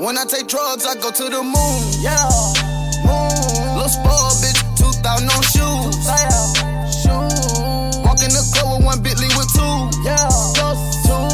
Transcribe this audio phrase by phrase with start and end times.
[0.00, 1.82] When I take drugs, I go to the moon.
[2.00, 2.16] Yeah,
[3.04, 3.76] moon.
[3.76, 6.00] Little spoiled bitch, 2000 on shoes.
[8.04, 9.92] Walk in the club with one Bentley with two.
[10.00, 11.28] Yeah, just two.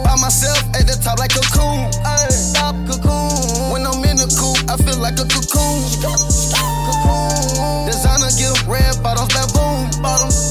[0.00, 1.92] By myself at the top like a cocoon.
[2.08, 3.28] Ay, stop cocoon.
[3.68, 5.84] When I'm in the coop, I feel like a cocoon.
[6.00, 7.84] Cocoon.
[7.84, 9.92] Designer gift, red bottoms, baboon.
[10.00, 10.47] Bottoms,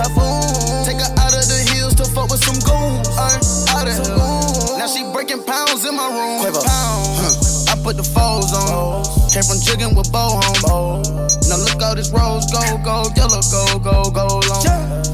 [0.00, 0.40] typhoon.
[0.88, 3.08] Take her out of the hills to fuck with some goons.
[3.76, 4.80] Out of here.
[4.80, 6.40] Now she breaking pounds in my room.
[6.40, 7.68] Pounds.
[7.68, 9.04] I put the foes on.
[9.28, 11.04] Came from jigging with bow home.
[11.48, 14.64] Now look all this rose gold, gold, yellow, gold, gold, gold on.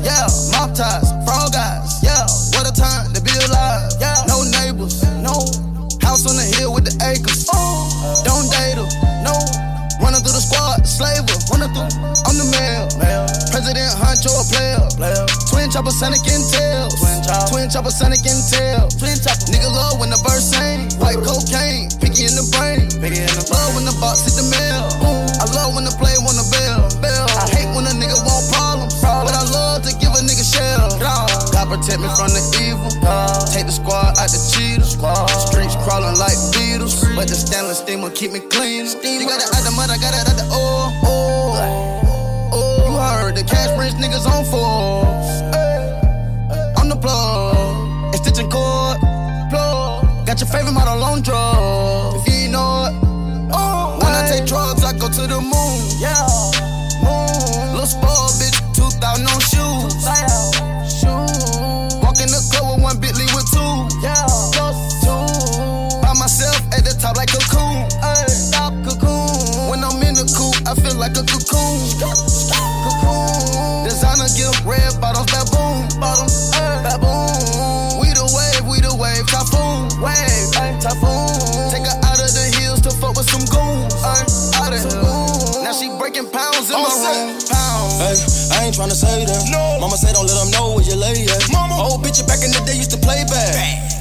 [0.07, 2.01] Yeah, mop ties, frog eyes.
[2.03, 3.91] Yeah, what a time to be alive.
[3.99, 5.35] Yeah, no neighbors, no
[6.01, 7.51] house on the hill with the acres.
[7.53, 7.91] Oh.
[8.25, 8.89] Don't date her,
[9.27, 9.35] no.
[10.01, 11.37] Running through the squad, slaver.
[11.51, 11.91] Running through,
[12.25, 13.36] I'm the mayor.
[13.51, 14.83] President Huncho, a player.
[15.51, 16.95] Twin chopper, Sonic and tails.
[17.51, 18.95] Twin chopper, Sonic and tails.
[18.97, 19.49] Twin chopper.
[19.51, 20.91] Nigga love when the verse sing.
[20.99, 22.89] White cocaine, picky in the brain.
[23.51, 24.87] Love when the box hit the mail.
[25.39, 26.87] I love when the play want a bell.
[27.37, 28.95] I hate when a nigga want problems.
[29.01, 30.99] But I love to give a nigga shell.
[30.99, 32.91] God protect me from the evil.
[33.53, 34.85] Take the squad out the cheetah.
[34.87, 36.99] Streets crawling like beetles.
[37.15, 38.87] But the stainless steamer keep me clean.
[38.87, 40.93] You got it out the mud, I got it out the oil.
[41.05, 42.06] Oh,
[42.97, 45.31] you heard the cash rich niggas on force.
[46.79, 48.15] I'm the plug.
[48.15, 48.97] It's stitching cord.
[49.51, 50.27] Plug.
[50.27, 52.25] Got your favorite model on drugs.
[52.27, 52.95] If you know it.
[53.53, 55.77] Oh, when I take drugs, I go to the moon.
[56.01, 56.25] Yeah.
[57.05, 57.77] Moon.
[57.77, 59.93] Little spoiled bitch, 2000 on shoes.
[62.01, 63.77] Walk in the club with one Bentley with two.
[64.01, 64.25] Yeah.
[64.57, 66.01] Just two.
[66.01, 67.85] By myself at the top like a cocoon.
[68.01, 69.69] Ay, stop cocoon.
[69.69, 72.36] When I'm in the coop, I feel like a cocoon.
[74.27, 75.87] Designer gift, red bottoms, baboon.
[76.01, 78.01] Bottoms, ay, eh, baboon.
[78.01, 79.87] We the wave, we the wave, typhoon.
[80.03, 81.71] Wave, ay, typhoon.
[81.71, 83.95] Take her out of the hills to fuck with some goons.
[83.95, 84.27] Eh, ay,
[84.67, 85.63] out of here.
[85.63, 87.39] Now she breaking pounds in my room.
[87.47, 88.03] Pounds.
[88.03, 88.19] Hey,
[88.55, 89.47] I ain't tryna say that.
[89.51, 89.79] No.
[89.79, 91.47] Mama say don't let them know where you lay at.
[91.53, 91.79] Mama.
[91.79, 93.55] Old bitch back in the day used to play bad.
[93.55, 93.96] Pull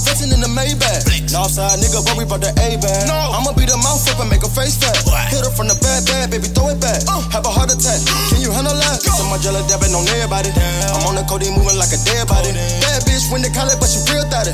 [0.00, 1.04] up flexing in the Maybach.
[1.28, 3.06] Northside nigga, but we brought the A bag.
[3.06, 3.36] No.
[3.36, 4.96] I'ma beat her mouth up and make her face fat.
[5.28, 7.04] Hit her from the bad, bad, baby, throw it back.
[7.30, 8.00] Have a heart attack.
[8.32, 8.98] Can you handle that?
[9.04, 10.50] So my jelly dabbing on everybody.
[10.90, 12.50] I'm on the codeine moving like a dead body.
[12.82, 14.52] Bad bitch when they call it, but she real thotty.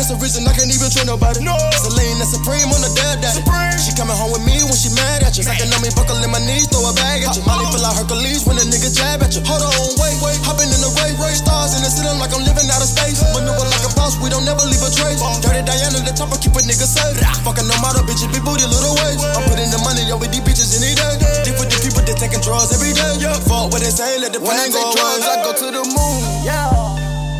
[0.00, 1.44] That's the reason I can't even trust nobody.
[1.44, 1.56] No.
[1.76, 3.42] Celine and Supreme on the dad daddy.
[3.80, 5.44] She coming home with me when she mad at you.
[5.44, 7.44] Sucking on me, buckle in my knees, throw a bag at you.
[7.44, 9.44] Molly feel like Hercules when a nigga jab at you.
[9.44, 10.38] Hold on, wait, wait.
[10.44, 11.36] Hopping in the ray, ray.
[11.36, 13.20] Stars in the ceiling like I'm living out of space.
[13.32, 15.20] Maneuver like a boss, we don't never leave a trace.
[15.40, 17.16] Dirty Diana, the top, I keep a nigga safe.
[17.44, 19.24] Fucking no matter, bitches, big booty, little waist.
[19.36, 21.14] I'm putting the money, yo, with these bitches any day.
[21.44, 23.20] Deep with the people that taking drugs every day.
[23.48, 25.40] Fuck what they say, let the When I pain go drugs, away.
[25.40, 26.20] I go to the moon.
[26.44, 26.70] Yeah,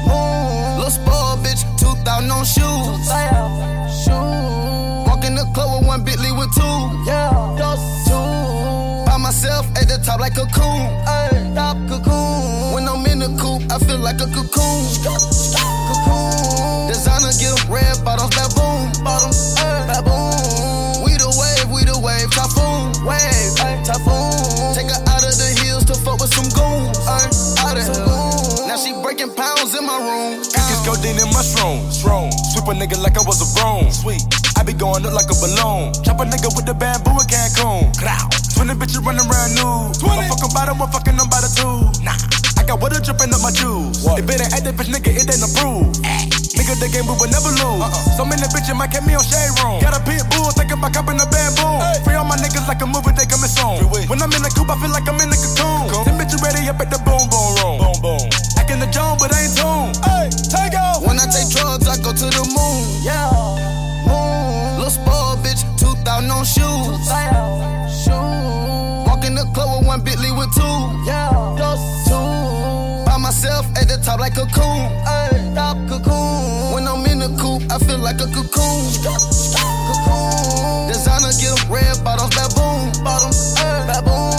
[0.08, 0.80] moon.
[0.80, 3.04] Little spoiled bitch, 2000 on shoes.
[5.06, 6.76] Walk in the club with one Bentley with two.
[7.06, 8.16] Yeah, just two.
[9.06, 10.80] By myself at the top like a cocoon.
[11.06, 12.29] Ay, stop cocoon.
[13.20, 14.81] I'm in the coop, I feel like a cocoon.
[15.04, 16.88] Cocoon.
[16.88, 18.88] Designer gift, red bottoms, baboon.
[19.04, 21.04] Bottoms, baboon.
[21.04, 22.97] We the wave, we the wave, typhoon.
[23.04, 23.53] Wave,
[23.84, 24.72] typhoon.
[24.72, 26.97] Take her out of the hills to fuck with some goons.
[27.60, 28.64] Out of here.
[28.64, 30.41] Now she breaking pounds in my room.
[30.41, 32.00] Cookies, codeine, and mushrooms.
[32.00, 32.32] Strong.
[32.56, 33.92] Sweep a nigga like I was a broom.
[33.92, 34.25] Sweet.
[34.56, 35.92] I be going up like a balloon.
[36.00, 37.92] Chop a nigga with the bamboo in Cancun.
[38.00, 38.32] Growl.
[38.56, 40.00] Twenty bitches running around nude.
[40.08, 41.84] I'm fucking by the one, fucking them by the two.
[42.00, 42.39] Nah.
[42.60, 44.04] I got water dripping up my juice.
[44.04, 45.97] If it ain't active, bitch, nigga, it ain't approved.
[46.53, 47.81] Nigga, the game we will never lose.
[47.81, 48.21] Uh-uh.
[48.21, 49.81] So many bitches might get me on shade room.
[49.81, 51.81] Got a pit bull, thinking about copping a bamboo.
[52.04, 53.81] Free all my niggas like a movie, they coming soon.
[54.12, 56.04] When I'm in the coop, I feel like I'm in the cocoon.
[56.04, 57.81] Then bitch, you ready up at the boom boom room.
[57.81, 58.28] Boom boom.
[58.60, 59.97] Acting the Jones, but ain't tuned.
[60.04, 61.00] Hey, take off.
[61.00, 62.59] When I take drugs, I go to the moon.
[74.02, 74.91] Top like a cocoon.
[75.06, 76.73] Ay, stop cocoon.
[76.75, 78.93] When I'm in the coop, I feel like a cocoon.
[79.88, 80.88] Cocoon.
[80.88, 83.05] Designer gift, red bottoms, baboon.
[83.05, 83.55] Bottoms,
[83.87, 84.30] baboon.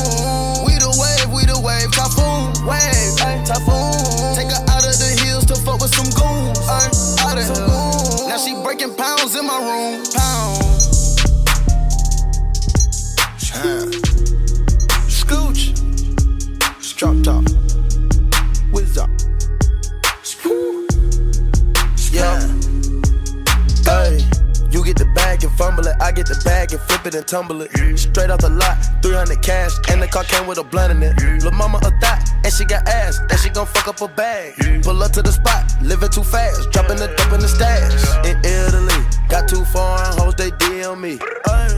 [25.88, 25.95] It.
[26.01, 27.72] I get the bag and flip it and tumble it.
[27.98, 31.44] Straight off the lot, 300 cash, and the car came with a blunt in it.
[31.44, 34.54] Lil' mama a thot, and she got ass, and she gon' fuck up a bag.
[34.83, 37.92] Pull up to the spot, living too fast, dropping the dope in the stash.
[38.25, 41.18] In Italy, got too foreign hoes, they DM me.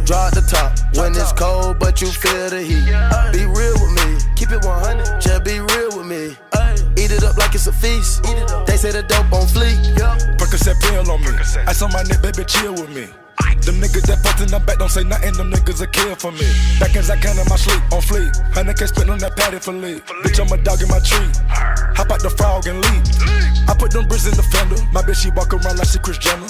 [0.05, 2.85] Drop the top when it's cold, but you feel the heat.
[3.31, 6.35] Be real with me, keep it 100, just be real with me.
[6.95, 8.23] Eat it up like it's a feast.
[8.67, 9.75] They say the dope on fleek.
[10.37, 11.31] Percocet pill on me.
[11.65, 13.07] I saw my nigga, baby, chill with me.
[13.63, 16.31] Them niggas that fucked in the back don't say nothing, them niggas a kill for
[16.35, 16.43] me.
[16.83, 18.35] Back as I can in my sleep, on fleek.
[18.51, 20.03] Honey can spit on that patty for leave.
[20.19, 21.31] Bitch, I'm a dog in my tree.
[21.95, 23.07] Hop out the frog and leave.
[23.69, 24.75] I put them bricks in the fender.
[24.91, 26.47] My bitch, she walk around like she Kris Jenner.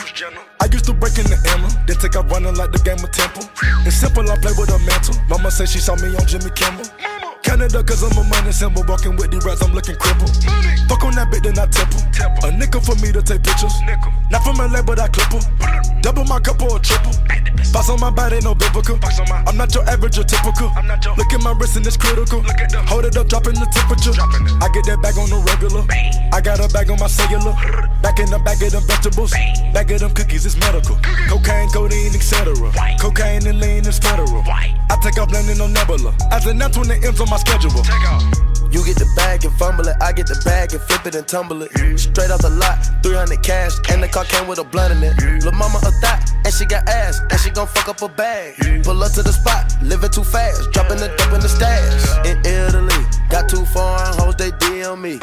[0.58, 3.12] I used to break in the Emma, then take out running like the game of
[3.14, 3.46] Temple.
[3.86, 5.14] It's simple, I play with a mantle.
[5.30, 6.90] Mama said she saw me on Jimmy Kimmel.
[7.44, 8.84] Canada, cause I'm a money symbol.
[8.88, 10.32] Walking with the rats, I'm looking crippled.
[10.90, 12.02] Fuck on that bitch, then I temple.
[12.48, 13.76] A nickel for me to take pictures.
[14.32, 16.02] Not from LA, but I clip her.
[16.02, 17.14] Double my cup or a triple.
[17.72, 19.00] Box on my body, no biblical.
[19.48, 20.72] I'm not your average or typical.
[21.18, 22.44] Look at my wrist and it's critical.
[22.88, 24.14] Hold it up, dropping the temperature.
[24.62, 25.86] I get that bag on the regular.
[26.32, 27.54] I got a bag on my cellular.
[28.02, 29.32] Back in the bag of them vegetables.
[29.74, 30.98] Bag of them cookies, it's medical.
[31.30, 32.54] Cocaine, codeine, etc.
[33.00, 34.44] Cocaine and lean is federal.
[34.46, 36.14] I take off landing on Nebula.
[36.32, 37.72] As an F when the M's on my schedule.
[38.74, 41.28] You get the bag and fumble it, I get the bag and flip it and
[41.28, 41.70] tumble it.
[42.00, 45.46] Straight off the lot, 300 cash, and the car came with a blunt in it.
[45.46, 48.58] Lil' mama a thot, and she got ass, and she gon' fuck up a bag.
[48.84, 52.26] Pull up to the spot, living too fast, dropping the dope in the stash.
[52.26, 52.98] In Italy,
[53.30, 55.20] got two foreign hoes, they DM me.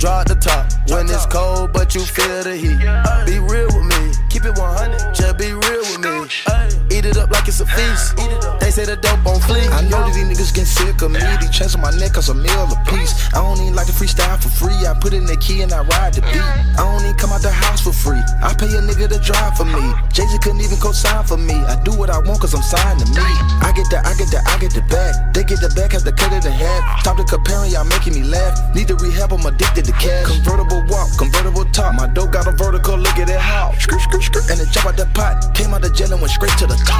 [0.00, 2.80] Drop the top when it's cold, but you feel the heat.
[3.28, 6.87] Be real with me, keep it 100, just be real with me.
[7.08, 8.20] It up like it's a feast.
[8.60, 9.64] They say the dope on fleek.
[9.72, 11.24] I know that these niggas get sick of me.
[11.40, 13.16] These chains on my neck cause a meal a piece.
[13.32, 14.76] I don't even like to freestyle for free.
[14.84, 16.44] I put in the key and I ride the beat.
[16.76, 18.20] I don't even come out the house for free.
[18.44, 19.80] I pay a nigga to drive for me.
[20.12, 21.56] Jay Z couldn't even co-sign for me.
[21.64, 23.24] I do what I want cause I'm signed to me.
[23.64, 25.16] I get the, I get the, I get the bag.
[25.32, 27.00] They get the bag, have to cut it in half.
[27.00, 28.52] Stop the comparing, y'all making me laugh.
[28.76, 30.28] Need to rehab, I'm addicted to cash.
[30.28, 31.96] Convertible walk, convertible top.
[31.96, 33.72] My dope got a vertical, look at it how.
[33.72, 35.56] And it jump out the pot.
[35.56, 36.97] Came out the jail and went straight to the top.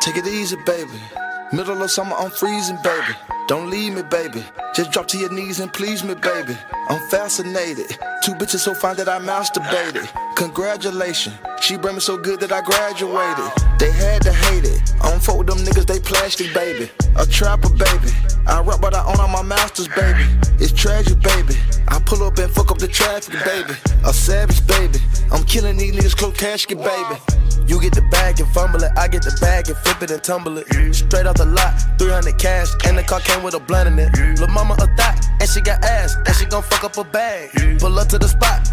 [0.00, 1.00] Take it easy, baby.
[1.52, 3.12] Middle of summer, I'm freezing, baby.
[3.48, 4.44] Don't leave me, baby.
[4.72, 6.56] Just drop to your knees and please me, baby.
[6.88, 7.88] I'm fascinated.
[8.22, 10.08] Two bitches so fine that I masturbated.
[10.36, 11.34] Congratulations.
[11.60, 13.50] She bring me so good that I graduated.
[13.80, 14.94] They had to hate it.
[15.02, 16.88] I don't fuck with them niggas, they plastic, baby.
[17.16, 18.14] A trapper, baby.
[18.46, 20.22] I rap, but I own all my masters, baby.
[20.60, 21.56] It's tragic, baby.
[21.88, 23.74] I pull up and fuck up the traffic, baby.
[24.06, 25.00] A savage, baby.
[25.32, 27.40] I'm killing these niggas, close casket, baby.
[27.66, 30.22] You get the bag and fumble it, I get the bag and flip it and
[30.22, 30.66] tumble it.
[30.92, 34.38] Straight off lot, 300 cash, and the car came with a blunt in it.
[34.38, 37.50] Lil' mama a thot, and she got ass, and she gon' fuck up a bag.
[37.80, 38.69] Pull up to the spot,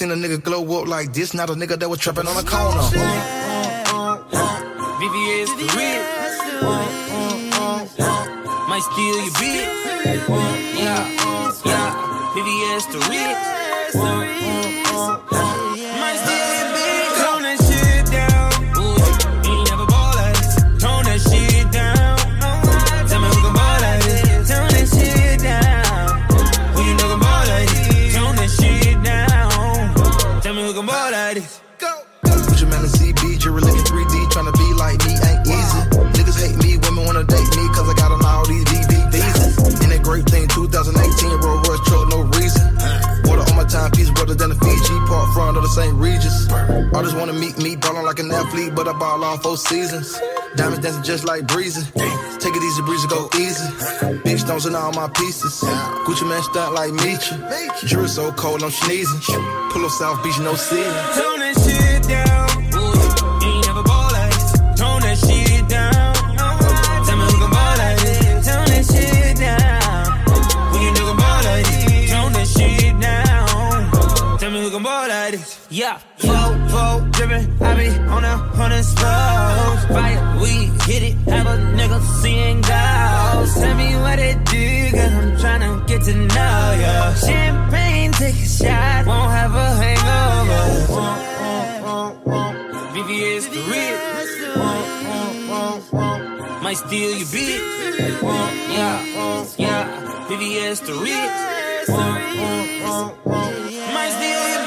[0.00, 2.42] seen a nigga glow up like this, not a nigga that was trapping on a
[2.42, 2.80] corner.
[5.00, 5.66] VVS the
[6.62, 7.20] uh.
[8.66, 9.68] Might steal your bitch.
[10.78, 11.04] Yeah,
[11.66, 12.32] yeah.
[12.34, 13.49] VVS the red.
[45.70, 45.94] St.
[45.94, 46.50] Regis.
[46.50, 50.18] I just wanna meet me, ballin' like an athlete, but I ball all four seasons.
[50.56, 51.84] Diamonds dancing just like breezing.
[52.40, 54.18] Take it easy, breezy, go easy.
[54.24, 55.62] Big stones in all my pieces.
[56.04, 57.88] Gucci man stunt like Meechie.
[57.88, 59.20] Drill so cold, I'm sneezing.
[59.70, 60.82] Pull up South Beach, no seein'.
[61.14, 62.49] Tone that shit down.
[77.30, 77.66] Flow.
[77.66, 79.84] I be on a hundred slows.
[79.86, 81.14] Fire, we hit it.
[81.30, 83.60] Have a nigga seeing ghosts.
[83.60, 87.14] Tell me what it do, cause I'm tryna get to know ya.
[87.14, 89.06] Champagne, take a shot.
[89.06, 90.62] Won't have a hangover.
[92.94, 93.60] VVS the
[94.56, 94.80] uh.
[96.62, 97.62] Might steal your bitch.
[98.76, 98.98] Yeah,
[99.58, 100.26] yeah.
[100.28, 100.92] VVS the
[101.88, 102.10] uh.
[103.94, 104.59] Might steal your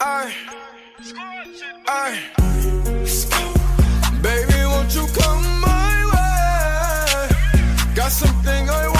[0.00, 0.32] Ay.
[4.22, 7.28] Baby, won't you come my way?
[7.94, 8.97] Got something I want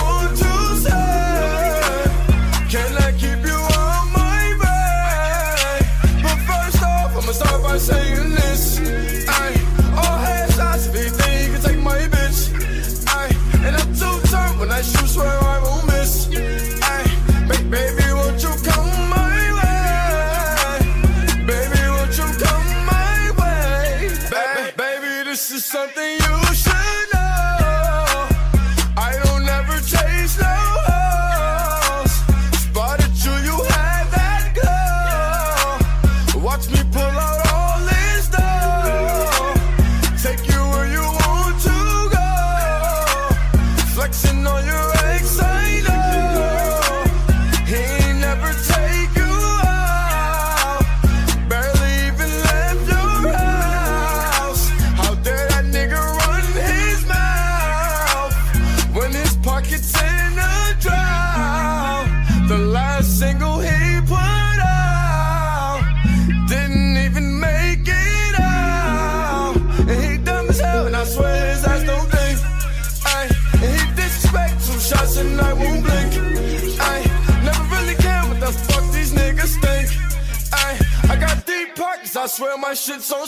[82.68, 83.26] my shit's on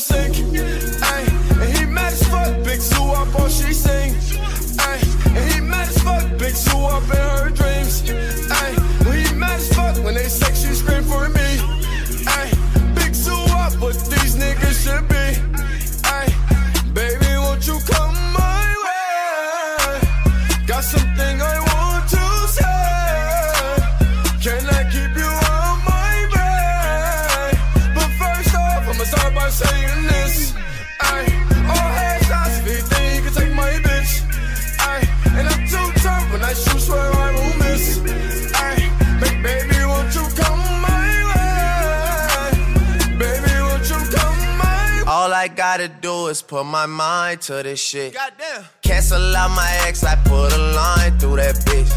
[45.71, 48.12] gotta do is put my mind to this shit.
[48.12, 48.65] Goddamn.
[48.83, 51.93] Cancel out my ex, I put a line through that bitch.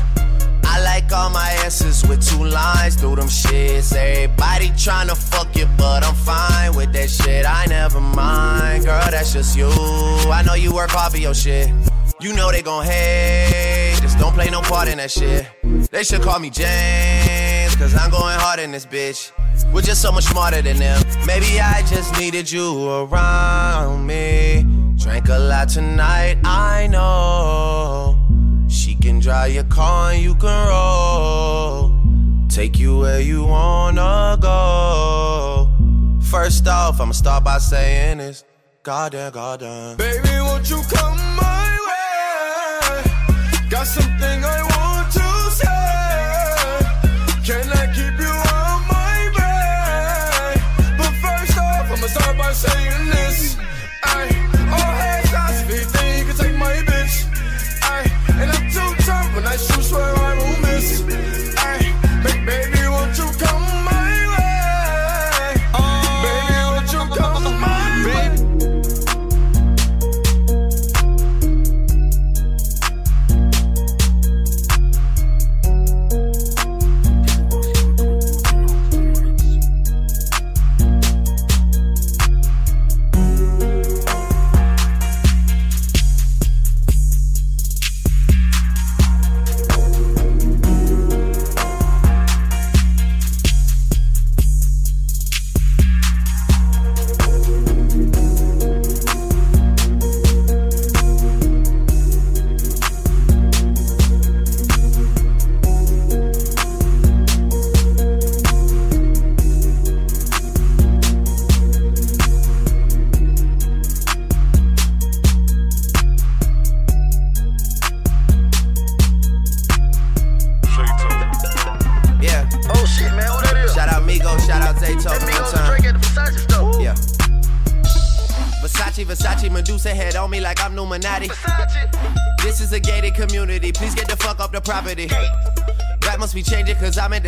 [0.63, 3.91] I like all my asses with two lines through them shits.
[3.95, 7.47] Everybody tryna fuck you, but I'm fine with that shit.
[7.47, 9.69] I never mind, girl, that's just you.
[9.69, 11.69] I know you work hard for your shit.
[12.21, 15.47] You know they gon' hate, just don't play no part in that shit.
[15.89, 17.27] They should call me James,
[17.83, 19.31] cause I'm going hard in this bitch.
[19.73, 21.03] We're just so much smarter than them.
[21.27, 24.65] Maybe I just needed you around me.
[24.95, 28.17] Drank a lot tonight, I know.
[28.69, 31.91] She can drive your car and you can roll.
[32.47, 35.69] Take you where you wanna go.
[36.21, 38.45] First off, I'ma start by saying this.
[38.83, 39.97] Goddamn, goddamn.
[39.97, 43.11] Baby, won't you come my way?
[43.69, 44.92] Got something I want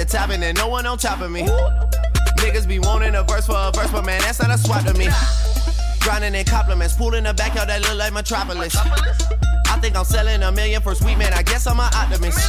[0.10, 1.44] the and no one on top of me.
[2.38, 4.94] Niggas be wanting a verse for a verse, but man, that's not a swap to
[4.94, 5.08] me.
[6.02, 8.76] Grinding in compliments, pool in the backyard that look like Metropolis.
[8.76, 12.40] I think I'm selling a million for sweet man, I guess I'm an optimist.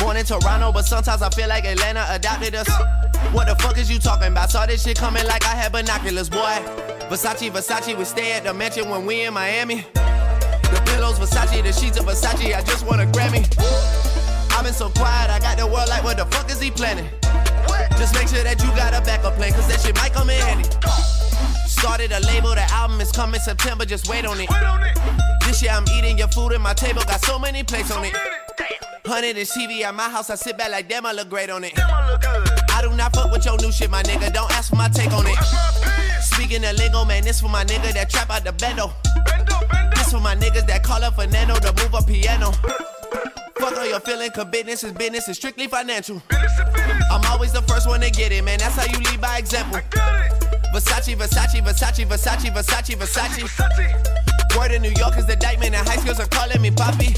[0.00, 2.68] Born in Toronto, but sometimes I feel like Atlanta adopted us.
[3.32, 4.50] What the fuck is you talking about?
[4.50, 6.58] Saw this shit coming like I had binoculars, boy.
[7.10, 9.86] Versace, Versace, we stay at the mansion when we in Miami.
[9.92, 14.01] The pillows, Versace, the sheets of Versace, I just want a Grammy.
[14.62, 17.10] I've been so quiet, I got the world like, what the fuck is he planning?
[17.98, 20.38] Just make sure that you got a backup plan, cause that shit might come in
[20.38, 20.70] handy.
[21.66, 24.48] Started a label, the album is coming September, just wait on it.
[25.44, 28.14] This year I'm eating your food and my table got so many plates on it.
[29.04, 31.64] Hundred inch TV at my house, I sit back like damn, I look great on
[31.64, 31.72] it.
[31.76, 34.32] I do not fuck with your new shit, my nigga.
[34.32, 35.34] Don't ask for my take on it.
[36.22, 38.92] Speaking of lingo, man, this for my nigga that trap out the bendo.
[39.96, 42.52] This for my niggas that call up Fernando to move a piano.
[43.62, 46.20] Fuck all your feeling, cause business is business, it's strictly financial.
[47.12, 48.58] I'm always the first one to get it, man.
[48.58, 49.78] That's how you lead by example.
[50.74, 54.58] Versace, Versace, Versace, Versace, Versace, Versace.
[54.58, 57.14] Word in New York is the indictment, and high schools are calling me Poppy.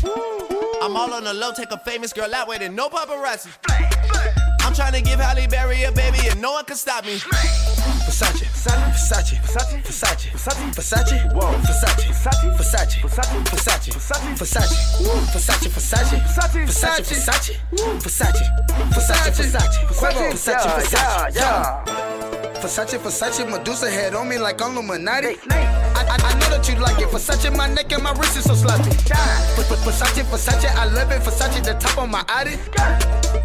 [0.82, 3.48] I'm all on the low, take a famous girl out with it, no paparazzi.
[4.74, 7.18] I'm trying to give Halle Berry a baby, and no one can stop me.
[8.10, 11.54] Versace, Versace, Versace, Versace, Versace, Versace, Whoa.
[11.62, 13.92] Versace, Versace, Versace, Versace, Versace,
[14.34, 14.74] Versace,
[15.30, 18.34] Versace, Versace, Versace, Versace, Versace, Versace,
[18.84, 19.30] Versace,
[19.62, 21.38] Versace, Versace, Versace,
[22.58, 25.83] Versace, Versace, Medusa head on me like I'm Illuminati.
[26.08, 27.08] I, I, know that you like it.
[27.08, 28.90] Versace, my neck and my wrist is so sloppy.
[29.84, 31.22] Versace, Versace, I love it.
[31.22, 32.56] Versace, the top on my Audi.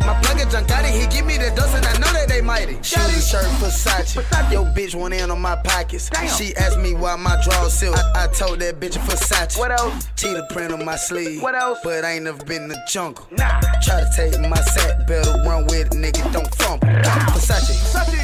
[0.05, 2.75] My plug is Giancotti, he give me the dust and I know that they mighty.
[2.81, 4.51] Shoes and shirt, Versace.
[4.51, 6.09] Yo, bitch went in on my pockets.
[6.37, 7.95] She asked me why my drawers silk.
[7.97, 9.57] I, I told that bitch Versace.
[9.57, 10.07] What else?
[10.15, 11.41] Cheetah print on my sleeve.
[11.41, 11.79] What else?
[11.83, 13.27] But I ain't never been in the jungle.
[13.31, 13.59] Nah.
[13.81, 16.87] Try to take my sack, better run with it, nigga, don't fumble.
[16.87, 17.75] Versace,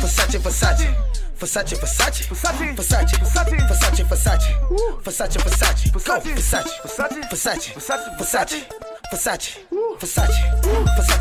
[0.01, 0.39] Versace, Versace.
[0.39, 6.81] Versace, Versace, Versace, Versace, Versace, Versace, Versace, Versace, Versace, Go, Versace, Versace, Versace, Versace,
[7.29, 7.75] Versace,
[8.09, 8.61] Versace,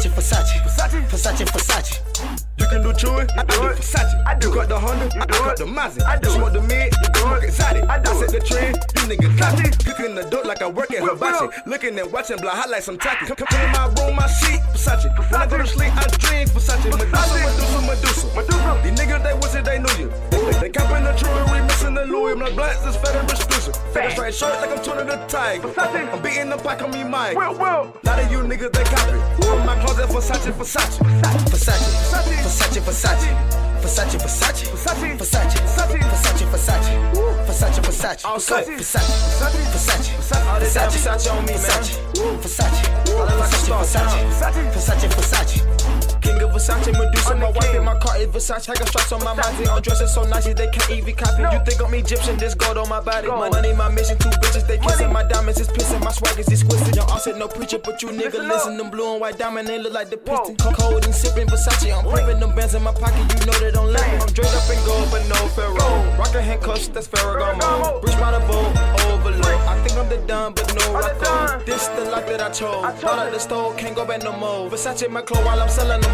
[0.09, 2.44] Versace, Versace, Versace, Versace.
[2.59, 3.77] You can do chewing, I do it.
[3.79, 4.27] Versace.
[4.27, 4.49] I do.
[4.49, 6.07] You got the Honda, I do got the Mazda.
[6.07, 6.31] I do.
[6.31, 7.85] Smoke the mid, you smoke exotic.
[7.89, 8.11] I do.
[8.11, 9.71] I set the trend, you niggas copy.
[9.85, 11.57] Cooking the dope like I work at Hibachi.
[11.67, 13.27] Looking and watching, blah, hot like some tacky.
[13.27, 15.11] Come, come in my room, my seat, Versace.
[15.31, 16.85] When I go to sleep, I dream Versace.
[16.85, 18.27] Medusa, Medusa, Medusa.
[18.37, 18.81] Medusa.
[18.85, 20.13] These niggas, they wish that they knew you.
[20.31, 22.35] They, they, copping the jewelry, missing the Louis.
[22.35, 23.77] My blacks is fed and exclusive.
[23.93, 25.73] Fed straight shirt like I'm turning the tiger.
[25.79, 27.37] I'm beating the pack on me, Mike.
[27.37, 27.97] Well, well.
[28.05, 29.19] Lot of you niggas, they copy.
[29.43, 30.99] From my closet, Versace, Versace.
[30.99, 33.29] Versace, Versace, Versace, Versace, Versace.
[33.81, 34.67] Versace, Versace.
[34.67, 35.59] Versace, Versace.
[35.65, 36.93] Versace, Versace.
[37.47, 38.27] Versace, Versace.
[38.29, 38.93] Versace, Versace,
[39.33, 40.11] Versace, Versace.
[40.61, 41.31] Versace, Versace
[41.65, 42.11] Versace,
[42.43, 44.71] Versace, Versace, Versace, Versace, Versace.
[44.73, 45.74] Versace, Versace.
[46.25, 48.71] King of Versace, Medusa, my wife in my car is Versace.
[48.71, 49.69] I got stripes on my body.
[49.69, 51.43] I'm dressing so nice, they can't even copy.
[51.43, 53.29] You think I'm Egyptian, this gold on my body.
[53.29, 55.13] My money, my mission, two bitches, they kissing.
[55.13, 56.97] My diamonds is pissing, my swag is exquisite.
[56.97, 58.77] Y'all all said no preacher, but you nigga Listen listen.
[58.79, 60.57] Them blue and white diamond, they look like the piston.
[60.57, 63.93] Cold and sipping Versace, I'm pimping them bands in my pocket, you know they don't
[63.93, 64.17] let me.
[64.19, 66.17] I'm draped up in gold, but no Pharaoh.
[66.19, 68.01] Rockin' handcuffs, that's Ferragamo.
[68.01, 68.73] Bridge by the boat,
[69.13, 69.45] overload.
[69.45, 71.65] I think I'm the done, but no Rocco.
[71.67, 72.85] This the life that I chose.
[72.85, 73.33] I chose Bought out it.
[73.35, 74.71] the store, can't go back no more.
[74.71, 76.14] Versace my clothes while I'm selling them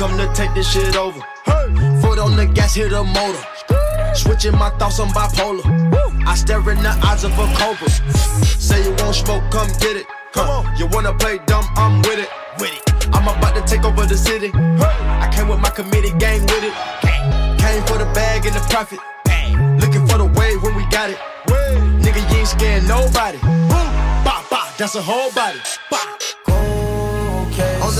[0.00, 1.20] Come to take this shit over.
[2.00, 4.14] Foot on the gas, hit the motor.
[4.14, 5.60] Switching my thoughts, I'm bipolar.
[6.26, 7.86] I stare in the eyes of a cobra.
[8.46, 10.06] Say you won't smoke, come get it.
[10.32, 12.30] Come on, you wanna play dumb, I'm with it.
[12.58, 13.08] With it.
[13.12, 14.50] I'm about to take over the city.
[14.54, 16.72] I came with my committee gang with it.
[17.60, 19.00] Came for the bag and the profit.
[19.84, 21.18] Looking for the wave when we got it.
[22.00, 23.36] Nigga, you ain't scared nobody.
[24.24, 25.60] Bah, bah, that's a whole body.
[25.90, 26.29] Bah.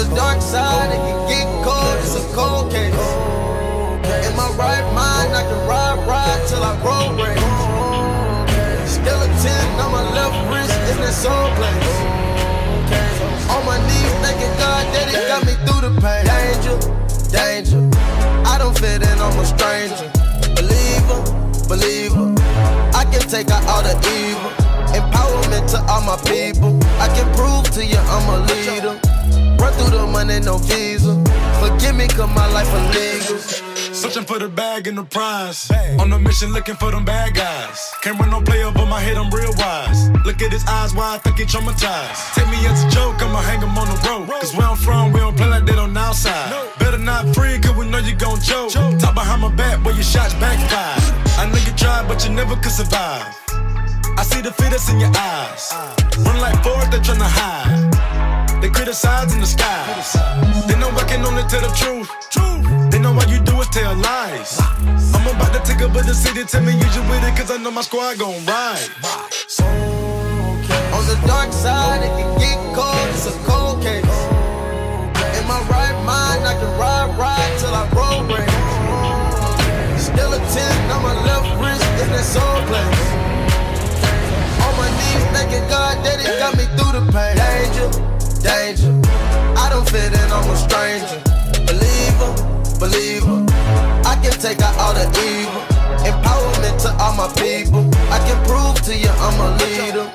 [0.00, 2.88] The dark side, it can get cold, it's a cold case.
[4.24, 7.36] In my right mind, I can ride, ride till I roll race.
[8.88, 11.92] Skeleton on my left wrist in that soul place.
[13.52, 16.24] On my knees, thanking God that He got me through the pain.
[16.24, 16.80] Danger,
[17.28, 17.84] danger.
[18.48, 20.08] I don't fit in, I'm a stranger.
[20.56, 21.20] Believer,
[21.68, 22.32] believer.
[22.96, 24.48] I can take out all the evil.
[24.96, 26.72] Empowerment to all my people.
[26.96, 29.19] I can prove to you I'm a leader.
[29.60, 31.12] Run through the money, no visa.
[31.60, 33.38] Forgive me, cause my life illegal.
[33.92, 35.70] Searching for the bag and the prize.
[35.98, 37.92] On a mission looking for them bad guys.
[38.02, 40.08] Can't run no play over my head, I'm real wise.
[40.24, 42.34] Look at his eyes, why I think he traumatized.
[42.34, 44.28] Take me as a joke, I'ma hang him on the road.
[44.40, 46.48] Cause where I'm from, we don't play like that on the outside.
[46.78, 48.72] Better not free, cause we know you gon' choke.
[48.72, 50.96] Talk behind my back, where your shots backfire.
[51.36, 53.28] I know you tried, but you never could survive.
[54.16, 55.72] I see the fear that's in your eyes.
[56.24, 58.09] Run like forward, they're tryna hide.
[58.60, 59.84] They criticize in the sky.
[60.68, 62.10] They know I can only tell the truth.
[62.90, 64.58] They know all you do is tell lies.
[65.14, 67.56] I'm about to take over the city, tell me you just with it, cause I
[67.56, 68.88] know my squad gon' ride.
[70.92, 74.04] On the dark side, it can get cold, it's a cold case.
[75.38, 80.04] In my right mind, I can ride, ride till I roll race.
[80.04, 83.08] Skeleton on my left wrist in that soul place.
[84.66, 87.36] On my knees, thanking God that He got me through the pain.
[87.36, 87.88] Danger,
[88.40, 88.92] danger.
[89.56, 91.20] I don't fit in, I'm a stranger.
[91.68, 92.30] Believer,
[92.80, 93.44] believer.
[94.04, 95.62] I can take out all the evil.
[96.04, 97.84] Empowerment to all my people.
[98.10, 100.06] I can prove to you I'm a leader.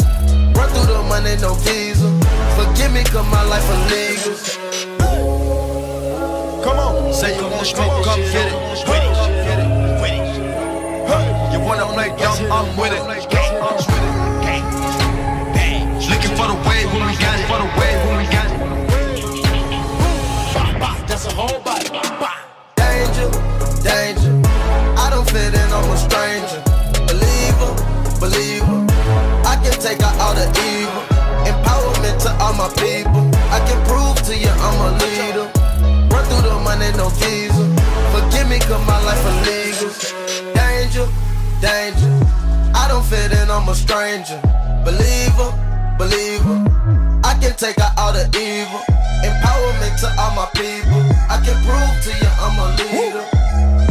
[0.57, 2.09] Run through the money, no visa.
[2.57, 4.35] Forgive me, cause my life illegal.
[6.63, 7.13] Come on.
[7.13, 8.65] Say you want smoke, come get it.
[11.53, 13.94] You wanna play dumb, I'm with it.
[21.35, 21.91] Whole body.
[22.79, 23.27] Danger,
[23.83, 24.31] danger.
[24.95, 26.61] I don't fit in, I'm a stranger.
[27.11, 27.71] Believer,
[28.23, 28.79] believer.
[29.43, 31.03] I can take out all the evil.
[31.43, 33.27] Empowerment to all my people.
[33.51, 35.47] I can prove to you I'm a leader.
[36.07, 37.63] Run through the money, no visa.
[38.15, 39.91] Forgive me, cause my life illegal.
[40.55, 41.05] Danger,
[41.59, 42.11] danger.
[42.73, 44.39] I don't fit in, I'm a stranger.
[44.87, 45.51] Believer,
[45.99, 46.57] believer.
[47.27, 49.04] I can take out all the evil.
[49.23, 51.01] Empowerment to all my people.
[51.29, 53.25] I can prove to you I'm a leader.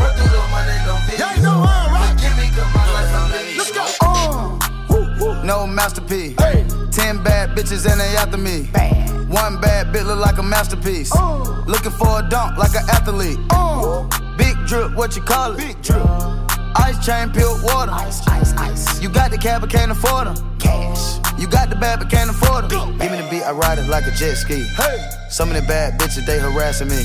[0.01, 1.27] Run through the money, no visa.
[1.33, 3.59] Forgive me, cause my life illegal.
[3.59, 3.85] Let's go.
[4.03, 5.45] Uh.
[5.45, 6.37] No masterpiece.
[6.91, 8.69] Ten bad bitches and they after me.
[9.29, 11.13] One bad bitch look like a masterpiece.
[11.15, 11.65] Uh.
[11.67, 13.39] Looking for a dunk like an athlete.
[13.51, 14.09] Uh.
[14.37, 15.59] Big drip, what you call it?
[15.59, 16.05] Big drip.
[16.77, 17.93] Ice chain, pure water.
[17.93, 19.01] Ice, ice, ice.
[19.01, 20.54] You got the cab, but can't afford them.
[20.65, 21.39] Cash.
[21.39, 22.99] You got the bad, but can't afford them.
[22.99, 24.65] Give me the beat, I ride it like a jet ski.
[24.77, 24.99] Hey.
[25.29, 27.05] Some of the bad bitches, they harassing me.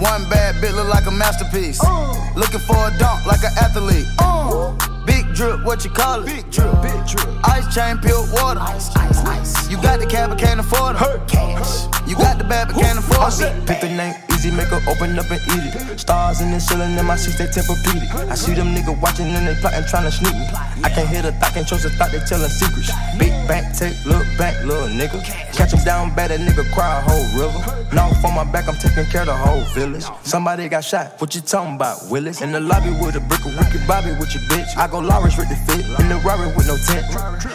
[0.00, 1.78] One bad bit look like a masterpiece.
[1.84, 2.32] Uh.
[2.34, 4.06] Looking for a dunk like an athlete.
[4.18, 4.99] Uh.
[5.10, 6.26] Big drip, what you call it?
[6.26, 7.26] Big drip, big drip.
[7.44, 8.60] Ice chain, pure water.
[8.60, 9.70] Ice, ice, ice.
[9.70, 11.28] You got the cab, but can't afford it.
[11.28, 11.90] Cash.
[12.06, 13.66] You got the bad, but can't afford it.
[13.66, 15.98] Pick the name, easy, make her open up and eat it.
[15.98, 18.30] Stars in the ceiling in my seats, they tempur-pedic.
[18.30, 20.46] I see them niggas watching and they plotting, trying to sneak me.
[20.82, 22.90] I can't hear the thought, can't trust the thought, they telling secrets.
[23.18, 25.22] Big back, take, look back, little nigga.
[25.54, 27.60] Catch him down bad, that nigga cry a whole river.
[27.94, 30.04] Now for my back, I'm taking care of the whole village.
[30.22, 32.40] Somebody got shot, what you talking about, Willis?
[32.40, 34.76] In the lobby with a brick of wicked Bobby with your bitch.
[34.76, 37.06] I go Lawrence with the fit, in the Rari with no tent.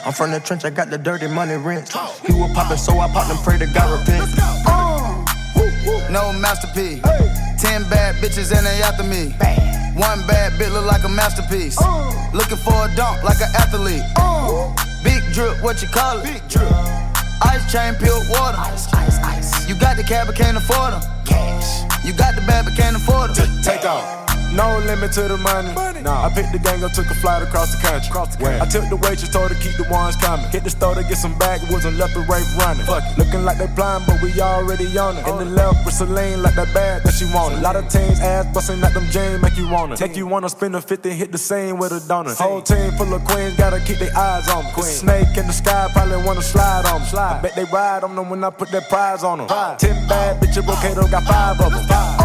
[0.05, 1.93] I'm from the trench, I got the dirty money rent.
[2.25, 4.29] He was poppin', so I popped and pray to God repent.
[4.67, 5.25] Uh.
[6.09, 7.01] No masterpiece.
[7.61, 9.31] Ten bad bitches and they after me.
[9.99, 11.77] One bad bitch look like a masterpiece.
[11.79, 12.29] Uh.
[12.33, 14.03] Looking for a dunk like an athlete.
[14.17, 14.73] Uh.
[15.03, 16.23] Big drip, what you call it?
[16.23, 16.71] Big drip.
[17.41, 18.57] Ice chain, pure water.
[18.57, 19.69] Ice, ice, ice.
[19.69, 21.01] You got the cab, but can't afford them.
[21.25, 21.83] Cash.
[22.05, 23.61] You got the bad, but can't afford them.
[23.63, 24.24] Take off.
[24.55, 25.73] No limit to the money.
[25.73, 26.01] money.
[26.01, 26.25] Nah.
[26.25, 28.07] I picked the gang up, took a flight across the country.
[28.07, 28.61] Across the country.
[28.61, 30.47] I took the waitress, told her keep the ones coming.
[30.49, 32.85] Hit the store to get some backwoods and left the rape running.
[32.85, 33.17] Fuck it.
[33.17, 35.27] Looking like they blind, but we already on it.
[35.27, 37.59] In the left with Celine, like that bag that she wanted.
[37.59, 39.99] A lot of teams ass busting like them jeans, make you wanna.
[39.99, 42.37] Make you wanna spend a 50, hit the same with a donut.
[42.37, 44.71] Whole team full of queens, gotta keep their eyes on me.
[44.71, 44.85] Queen.
[44.85, 47.07] Snake in the sky, probably wanna slide on me.
[47.07, 47.39] Slide.
[47.39, 49.47] I bet they ride on them when I put that prize on them.
[49.49, 49.79] Five.
[49.79, 51.85] Ten bad bitches, Bocato got five of them.
[51.87, 52.24] Five.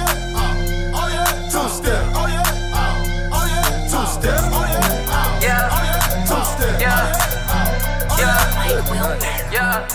[9.21, 9.87] Yeah,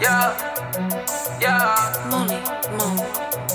[0.00, 0.32] yeah,
[1.38, 2.08] yeah.
[2.08, 2.40] Money,
[2.78, 3.51] money.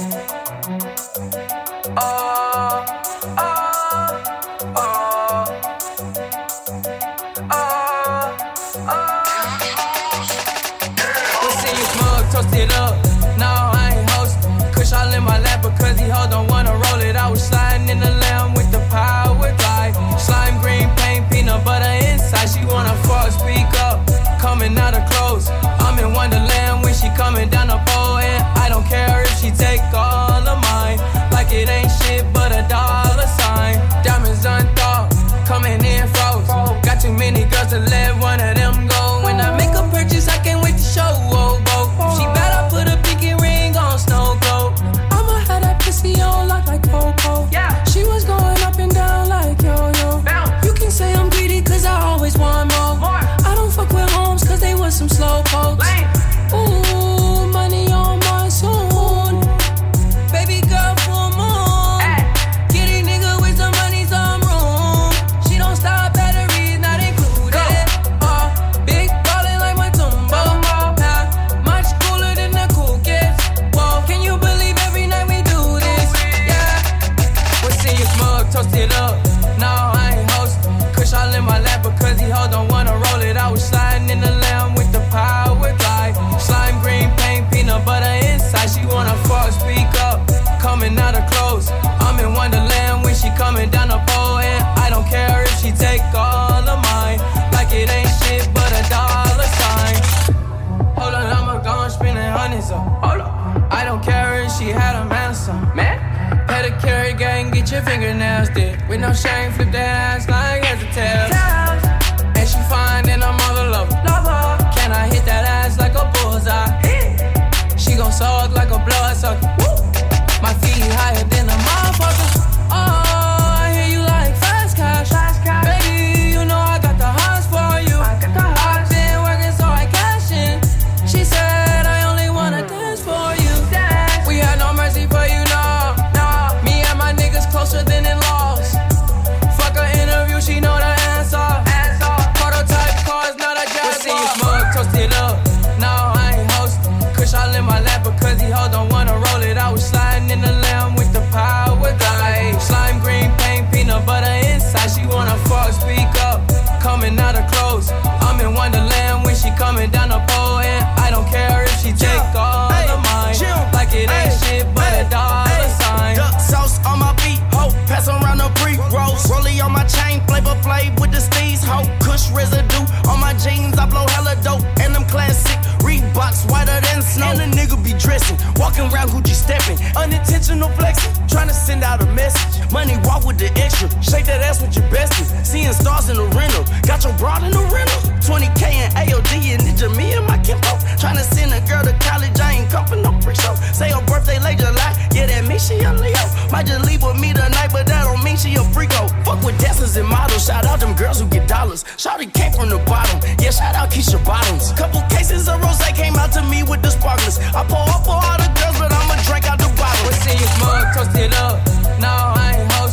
[184.27, 185.31] that ass with your besties.
[185.45, 186.63] Seeing stars in the rental.
[186.83, 187.99] Got your broad in the rental.
[188.21, 190.75] 20K and AOD and it's me and my kimpo.
[190.99, 192.35] Trying to send a girl to college.
[192.39, 193.55] I ain't come for no pre show.
[193.71, 194.91] Say her birthday late July.
[195.15, 196.23] Yeah, that means she a Leo.
[196.51, 199.07] Might just leave with me tonight, but that don't mean she a freako.
[199.23, 200.45] Fuck with dancers and models.
[200.45, 201.83] Shout out them girls who get dollars.
[201.95, 203.17] Shawty came from the bottom.
[203.39, 204.71] Yeah, shout out Keisha Bottoms.
[204.73, 207.39] Couple cases of rose came out to me with the sparklers.
[207.55, 210.03] I pull up for all the girls, but I'ma drink out the bottle.
[210.05, 210.83] What's in your mug?
[210.93, 211.63] Toast it up.
[211.99, 212.86] No, I ain't holding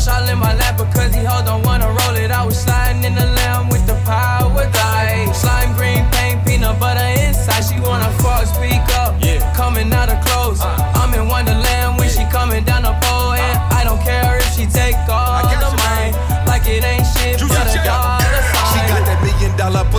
[0.00, 2.30] Kush all in my lap because he hold don't wanna roll it.
[2.30, 5.30] I was sliding in the lamb with the power die.
[5.32, 7.60] Slime green paint, peanut butter inside.
[7.68, 9.22] She wanna fuck, speak up.
[9.22, 9.44] Yeah.
[9.54, 10.62] Coming out of clothes.
[10.62, 10.92] Uh.
[10.96, 13.34] I'm in Wonderland when she coming down the pole.
[13.34, 16.12] And I don't care if she take all of mine.
[16.46, 18.09] Like it ain't shit, but a dollar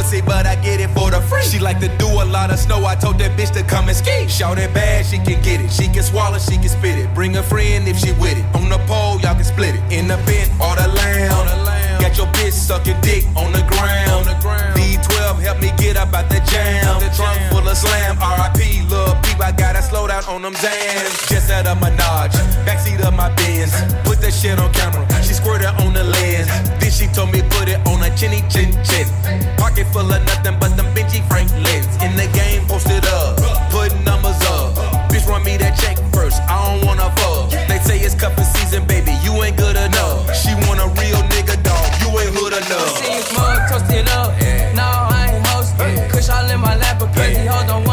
[0.02, 1.44] pussy, but I get it for the free.
[1.44, 2.86] She like to do a lot of snow.
[2.86, 4.28] I told that bitch to come and ski.
[4.28, 5.72] Shout it bad, she can get it.
[5.72, 7.14] She can swallow, she can spit it.
[7.14, 8.46] Bring a friend if she with it.
[8.56, 9.82] On the pole, y'all can split it.
[9.92, 12.02] In the bent or the lamb.
[12.02, 14.12] Got your bitch sucking dick on the ground.
[15.32, 17.00] V12 help me get up out the jam.
[17.00, 18.18] The trunk full of slam.
[18.18, 21.30] RIP, little peep, I gotta slow down on them Zans.
[21.30, 23.72] Just out of Menage, backseat of my Benz.
[24.04, 25.06] Put that shit on camera.
[25.24, 26.48] She squirted on the lens.
[26.80, 29.08] Then she told me put it on a chinny chin chin.
[29.58, 31.88] Pocket full of nothing but them Benji Franklins.
[32.04, 33.38] In the game, posted up,
[33.72, 34.76] putting numbers up.
[35.10, 36.42] Bitch, run me that check first.
[36.50, 37.52] I don't wanna fuck.
[37.68, 39.14] They say it's cuffing season, baby.
[39.24, 40.34] You ain't good enough.
[40.36, 43.21] She want a real nigga dog you ain't hood enough.
[46.52, 47.86] In my lap, but crazy hoes don't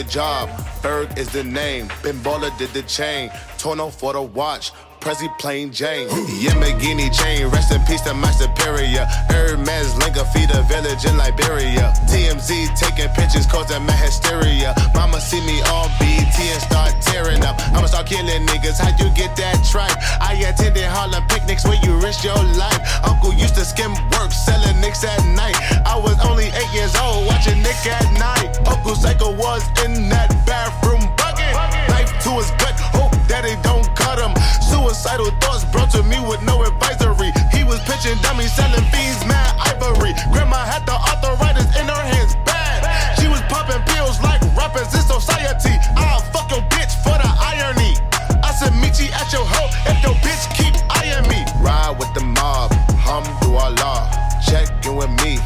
[0.00, 0.48] your job.
[0.82, 1.88] Berg is the name.
[2.22, 3.30] Baller did the chain.
[3.58, 4.72] Tono for the watch.
[5.00, 6.08] Prezi plain Jane.
[6.44, 9.08] Yamagini chain, rest in peace to my superior.
[9.32, 11.92] Hermes Linga feed a village in Liberia.
[12.04, 14.74] TMZ taking pictures causing my hysteria.
[14.94, 17.56] Mama see me on BT and start tearing up.
[17.72, 18.78] I'ma start killing niggas.
[18.78, 19.96] How you get that tripe?
[20.20, 22.80] I attended Harlem picnics where you risk your life.
[23.02, 25.56] Uncle used to skim work, selling nicks at night.
[25.86, 28.52] I was only eight years old watching Nick at night.
[28.68, 31.56] Uncle Psycho was in that bathroom bucket.
[31.88, 34.34] Knife to his gut, hope that it don't cut him.
[34.58, 37.30] Suicidal thoughts brought to me with no advisory.
[37.54, 40.12] He was pitching dummies, selling fiends, mad ivory.
[40.32, 42.82] Grandma had the arthritis in her hands, bad.
[43.20, 45.76] She was popping pills like rappers in society.
[45.94, 47.94] I'll fuck your bitch for the irony.
[48.42, 51.40] I said, you at your hoe if your bitch keep eyeing me.
[51.62, 54.10] Ride with the mob, hum do Allah.
[54.42, 55.38] Check in with me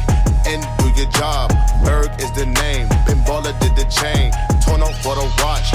[0.49, 1.53] and do your job.
[1.83, 4.31] Berg is the name, Ben Baller did the chain.
[4.65, 5.69] Torn up for the watch,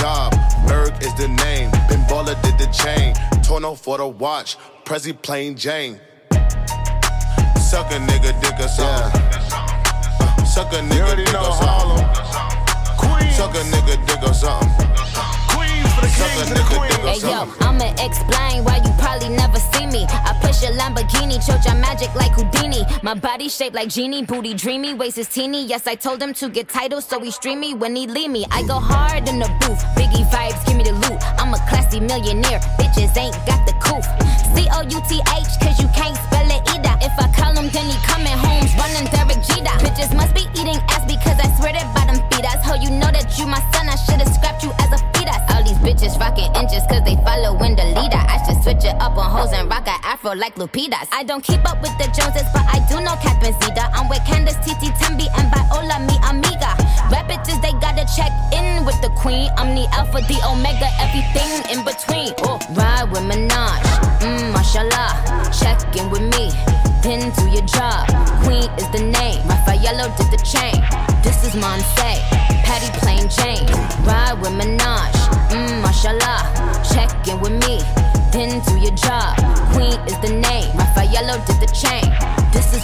[0.00, 0.32] job.
[0.66, 3.14] Berg is the name, Ben Baller did the chain.
[3.42, 6.00] Torn up for the watch, Prezi plain Jane.
[7.60, 9.22] Suck a nigga dick or something.
[9.52, 12.04] Uh, suck a nigga dick or something.
[13.32, 15.37] Suck a nigga dick or something.
[15.98, 20.06] Hey yo, I'ma explain why you probably never see me.
[20.08, 22.84] I push a Lamborghini, choke your magic like Houdini.
[23.02, 25.66] My body shaped like genie, booty dreamy, waist is teeny.
[25.66, 28.46] Yes, I told him to get titles, so he stream me when he leave me.
[28.50, 31.18] I go hard in the booth, Biggie vibes, give me the loot.
[31.38, 34.04] I'm a classy millionaire, bitches ain't got the coof.
[34.54, 36.94] C O U T H, cause you can't spell it either.
[37.02, 39.74] If I call him, then he coming home, running Derek Jeter.
[39.82, 40.77] Bitches must be eating
[50.38, 51.08] like Lupitas.
[51.12, 53.90] I don't keep up with the Joneses, but I do know Catherine Zeta.
[53.92, 56.72] I'm with Candace, Titi, Tembi, and Viola, mi amiga.
[57.10, 59.50] Rap bitches, they gotta check in with the queen.
[59.58, 62.32] I'm the alpha, the omega, everything in between.
[62.46, 63.82] Oh, ride with Minaj,
[64.22, 65.18] mmm, mashallah.
[65.50, 66.54] Check in with me,
[67.02, 68.06] then do your job.
[68.46, 70.78] Queen is the name, Rafaello did the chain.
[71.22, 72.14] This is Monse,
[72.62, 73.66] Patty plain Jane.
[74.06, 75.17] Ride with Minaj,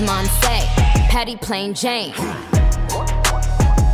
[0.05, 0.67] Monse,
[1.09, 2.11] Patty plain Jane.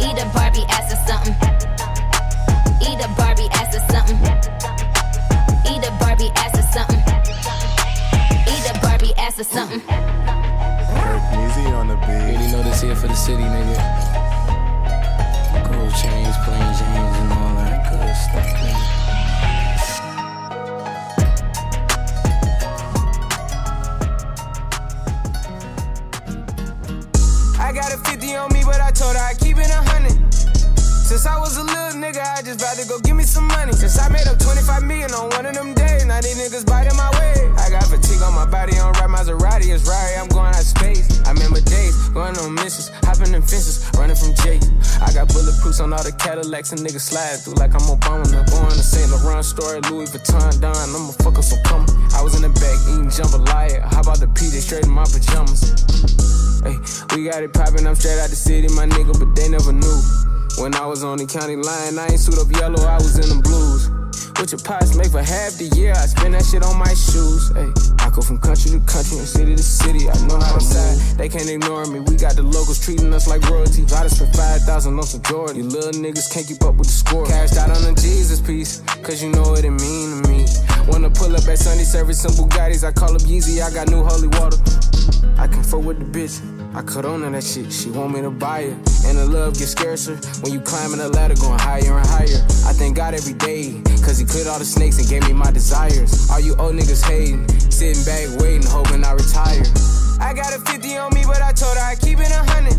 [0.02, 1.34] Eat a Barbie ass or something.
[2.82, 4.18] Eat a Barbie ass or something.
[5.70, 6.98] Eat a Barbie ass or something.
[8.48, 9.80] Eat a Barbie ass or something.
[11.38, 12.32] Easy on the beat.
[12.32, 13.78] Really know this here for the city, nigga.
[15.70, 18.99] Gold chains, plain James, and all that good stuff, nigga.
[31.10, 32.22] Since I was a little nigga.
[32.22, 33.72] I just about to go give me some money.
[33.72, 36.96] Since I made up 25 million on one of them days, now these niggas biting
[36.96, 37.50] my way.
[37.58, 41.10] I got fatigue on my body, on right Maserati, it's right, I'm going out space.
[41.26, 44.64] I remember days, going on missions, hopping in fences, running from Jake.
[45.04, 48.24] I got bulletproofs on all the Cadillacs and niggas slide through like I'm Obama.
[48.32, 49.12] Now going to St.
[49.12, 51.84] Laurent story, Louis Vuitton, Don, I'ma fuck up some come.
[52.16, 55.04] I was in the back eating jambalaya, how about the P, they straight in my
[55.04, 55.76] pajamas.
[56.64, 56.80] Hey,
[57.12, 60.00] we got it poppin', I'm straight out the city, my nigga, but they never knew.
[60.56, 63.28] When I was on the county line, I ain't suit up yellow, I was in
[63.36, 63.92] the blues.
[64.40, 67.52] What your pots make for half the year, I spend that shit on my shoes.
[68.00, 70.96] I go from country to country and city to city, I know how to side.
[71.18, 73.84] They can't ignore me, we got the locals treating us like royalty.
[73.92, 75.56] I just spent 5,000 on some Jordan.
[75.56, 77.26] You little niggas can't keep up with the score.
[77.26, 80.48] Cashed out on the Jesus piece, cause you know what it mean to me.
[80.90, 84.02] Wanna pull up at Sunday service, some Bugattis, I call up Yeezy, I got new
[84.02, 84.58] holy water.
[85.38, 86.42] I can fuck with the bitch.
[86.74, 88.74] I cut on to that shit, she want me to buy it.
[89.06, 92.42] And the love gets scarcer when you climbing the ladder, going higher and higher.
[92.66, 95.50] I thank God every day, cause he cleared all the snakes and gave me my
[95.50, 96.30] desires.
[96.30, 99.62] All you old niggas hating, sitting back waiting, hoping I retire.
[100.20, 102.78] I got a 50 on me, but I told her I keep it a hundred.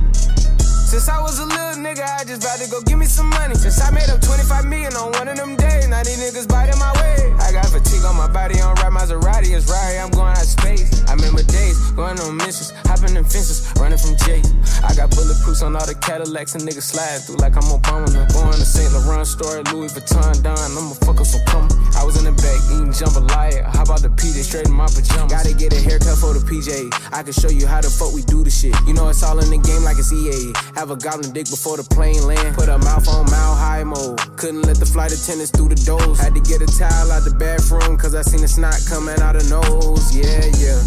[0.91, 3.55] Since I was a little nigga, I just about to go give me some money.
[3.55, 6.77] Since I made up 25 million on one of them days, now these niggas biting
[6.79, 7.31] my way.
[7.39, 10.51] I got fatigue on my body, on right Maserati, it's right, I'm going out of
[10.51, 10.91] space.
[11.07, 14.43] I remember days, going on missions, hopping in fences, running from Jake.
[14.83, 18.11] I got bulletproofs on all the Cadillacs and niggas slide through like I'm Obama.
[18.11, 18.91] Now going to St.
[18.91, 21.71] Laurent store, Louis Vuitton, Don, I'ma fuck up some.
[21.95, 24.87] I was in the back eating jambalaya, how about the P, they straight in my
[24.91, 25.31] pajamas.
[25.31, 28.23] Gotta get a haircut for the PJ, I can show you how the fuck we
[28.23, 28.75] do the shit.
[28.87, 30.51] You know it's all in the game like it's EA.
[30.81, 32.55] Have a goblin dick before the plane land.
[32.55, 34.17] Put a mouth on mile high mode.
[34.35, 36.19] Couldn't let the flight attendants through the doors.
[36.19, 39.35] Had to get a towel out the bathroom, cause I seen the snot coming out
[39.35, 40.09] of nose.
[40.09, 40.81] Yeah, yeah.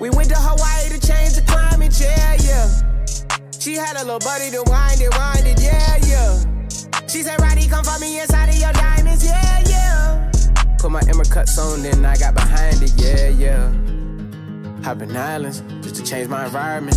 [0.00, 2.64] We went to Hawaii to change the climate, yeah, yeah.
[3.60, 6.40] She had a little buddy to wind it, wind it, yeah, yeah.
[7.04, 10.32] She said, Roddy, come for me inside of your diamonds, yeah, yeah.
[10.80, 13.68] Put my Emma cuts on, then I got behind it, yeah, yeah.
[14.80, 16.96] Hopping islands just to change my environment.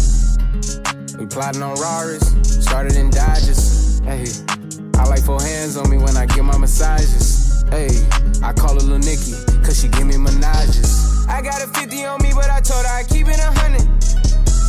[1.18, 2.22] We plotting on Raris,
[2.63, 3.99] started in Dodges.
[4.05, 4.26] Hey,
[4.99, 7.63] I like four hands on me when I get my massages.
[7.72, 7.89] Hey,
[8.43, 9.34] I call her Lil Nicky,
[9.65, 11.28] cause she give me menages.
[11.28, 14.27] I got a 50 on me, but I told her I keep it a hundred.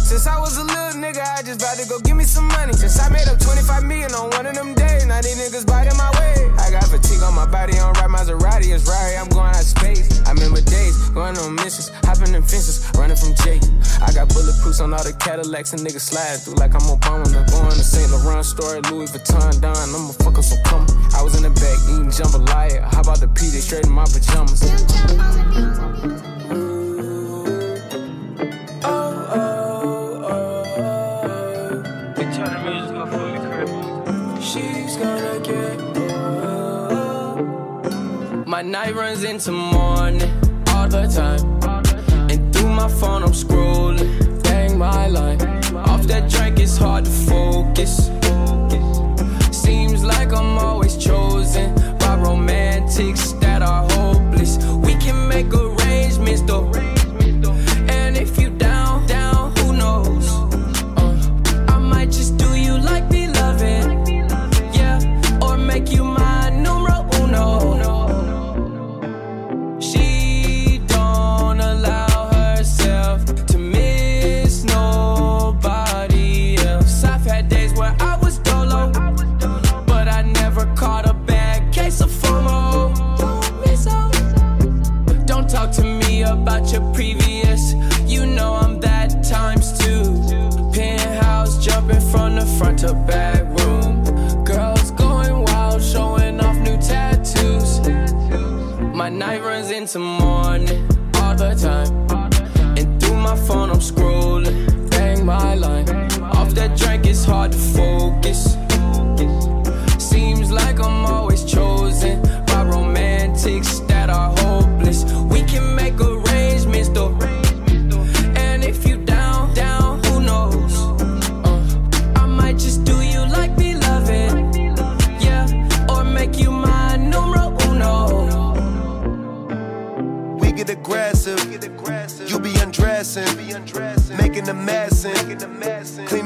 [0.09, 2.73] Since I was a little nigga, I just about to go give me some money.
[2.73, 5.99] Since I made up 25 million on one of them days, now these niggas biting
[6.01, 6.49] my way.
[6.57, 10.09] I got fatigue on my body, on right Maserati, it's right, I'm going out space.
[10.25, 13.61] I remember days, going on missions, hopping in fences, running from Jake.
[14.01, 17.29] I got bulletproofs on all the Cadillacs and niggas slide through like I'm Obama.
[17.29, 18.09] Now going to St.
[18.09, 20.89] Laurent store, Louis Vuitton, Don, I'ma fuck up some.
[21.13, 24.09] I was in the back eating jambalaya, how about the P, they straight in my
[24.09, 24.65] pajamas.
[38.69, 40.31] Night runs into morning
[40.69, 42.31] all the time.
[42.31, 44.43] And through my phone, I'm scrolling.
[44.43, 45.41] Bang my line.
[45.75, 48.11] Off that drink, it's hard to focus.
[49.57, 51.28] Seems like I'm always chosen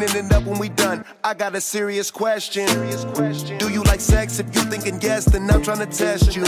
[0.06, 1.04] cleaning it up when we done.
[1.24, 2.66] I got a serious question.
[3.58, 4.38] Do you like sex?
[4.38, 6.44] If you thinking yes, then I'm trying to test you.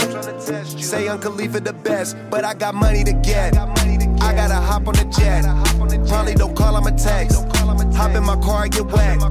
[0.81, 3.55] Say Uncle Khalifa the best, but I got money to get.
[3.57, 5.43] I gotta hop on the jet.
[6.07, 7.45] Probably don't call him a text.
[7.95, 9.21] Hop in my car, I get wet.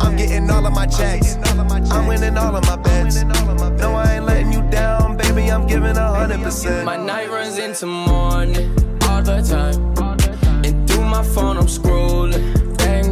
[0.00, 1.36] I'm getting all of my checks.
[1.36, 3.22] I'm winning all of my bets.
[3.22, 5.50] No, I ain't letting you down, baby.
[5.50, 6.84] I'm giving a hundred percent.
[6.84, 8.70] My night runs into morning
[9.02, 9.78] all the time.
[10.64, 12.57] And through my phone, I'm scrolling.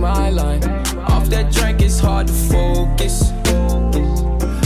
[0.06, 0.62] My line.
[1.08, 3.32] Off that drink, it's hard to focus.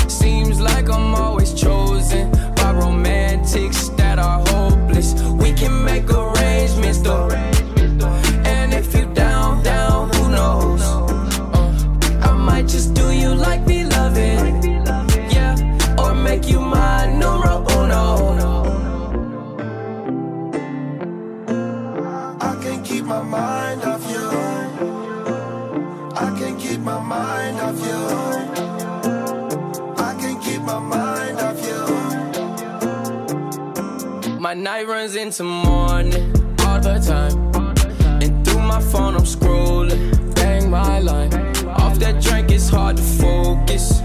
[0.06, 5.14] Seems like I'm always chosen by romantics that are hopeless.
[5.42, 7.30] We can make arrangements though.
[34.50, 36.34] My night runs into morning
[36.66, 37.54] all the time.
[38.20, 40.34] And through my phone, I'm scrolling.
[40.34, 41.32] Bang my line.
[41.68, 44.00] Off that drink, it's hard to focus.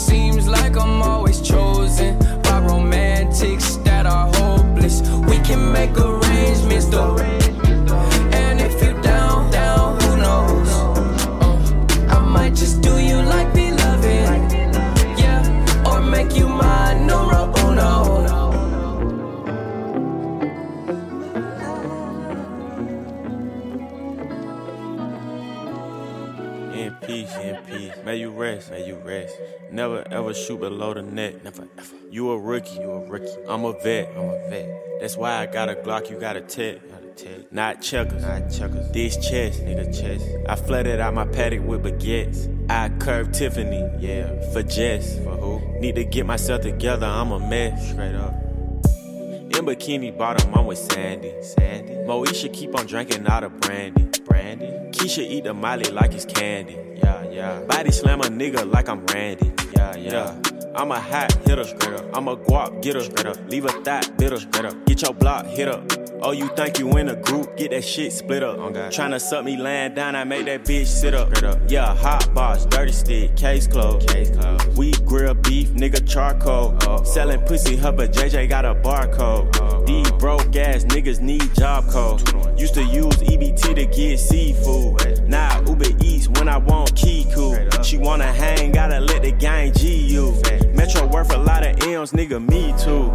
[0.00, 5.00] Seems like I'm always chosen by romantics that are hopeless.
[5.28, 6.11] We can make arrangements
[28.12, 29.34] May you rest, may you rest.
[29.70, 31.42] Never ever shoot below the net.
[31.44, 31.96] Never ever.
[32.10, 33.32] You a rookie, you a rookie.
[33.48, 35.00] I'm a vet, I'm a vet.
[35.00, 36.76] That's why I got a Glock, you got a tech.
[37.50, 38.90] Not checkers, not checkers.
[38.90, 40.26] This chest, nigga, chest.
[40.46, 42.70] I flooded out my paddock with baguettes.
[42.70, 45.18] I curved Tiffany, yeah, for Jess.
[45.20, 45.80] For who?
[45.80, 47.92] Need to get myself together, I'm a mess.
[47.92, 48.34] Straight up.
[49.54, 51.32] In bikini bottom, I'm with Sandy.
[51.42, 51.94] Sandy.
[51.94, 54.06] Moesha keep on drinking out of brandy.
[54.32, 54.66] Brandy.
[54.92, 56.78] Keisha eat the Molly like it's candy.
[56.96, 57.60] Yeah, yeah.
[57.64, 59.52] Body slam a nigga like I'm Randy.
[59.76, 60.40] Yeah, yeah.
[60.74, 61.66] I'm a hot hitter.
[62.14, 63.02] I'm a guap getter.
[63.50, 64.38] Leave a thought bitter.
[64.86, 66.01] Get your block hit up.
[66.24, 67.56] Oh, you think you in a group?
[67.56, 68.56] Get that shit split up.
[68.56, 71.42] Oh, Tryna suck me laying down, I make that bitch sit up.
[71.42, 71.58] Up.
[71.66, 74.08] Yeah, hot box, dirty stick, case closed.
[74.08, 74.78] Case closed.
[74.78, 76.78] We grill beef, nigga charcoal.
[77.04, 79.84] Selling pussy, her, but JJ got a barcode.
[79.84, 82.20] These broke ass niggas need job code.
[82.56, 85.28] Used to use EBT to get seafood.
[85.28, 87.82] Now Uber Eats when I want Kiku.
[87.82, 90.40] She wanna hang, gotta let the gang G you.
[90.72, 93.12] Metro worth a lot of M's, nigga, me too.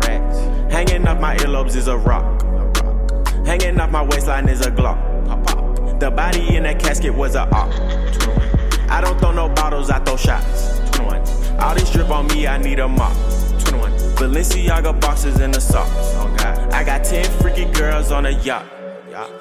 [0.69, 2.43] Hanging off my earlobes is a rock.
[3.47, 4.99] Hanging off my waistline is a Glock.
[6.01, 7.71] The body in that casket was a op.
[8.91, 10.81] I don't throw no bottles, I throw shots.
[11.57, 13.13] All this drip on me, I need a mop.
[14.17, 16.13] Balenciaga boxes in the socks.
[16.73, 18.76] I got 10 freaky girls on a yacht.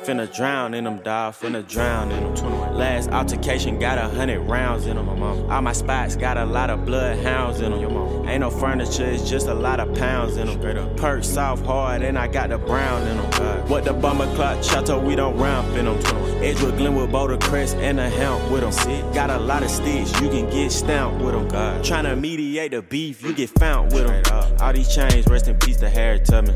[0.05, 1.35] Finna drown in them, dawg.
[1.35, 2.75] Finna drown in them.
[2.75, 5.09] Last altercation got a hundred rounds in them.
[5.23, 8.29] All my spots got a lot of bloodhounds in them.
[8.29, 10.97] Ain't no furniture, it's just a lot of pounds in them.
[10.97, 13.69] Perk soft hard, and I got the brown in them.
[13.69, 15.99] What the bummer clock chateau, we don't ramp in them.
[16.43, 19.13] Edgewood Glenwood Boulder Crest and a helm with them.
[19.13, 21.49] Got a lot of sticks, you can get stamped with them.
[21.83, 24.57] Tryna mediate the beef, you get found with them.
[24.61, 26.55] All these chains, rest in peace to Harry Tubman.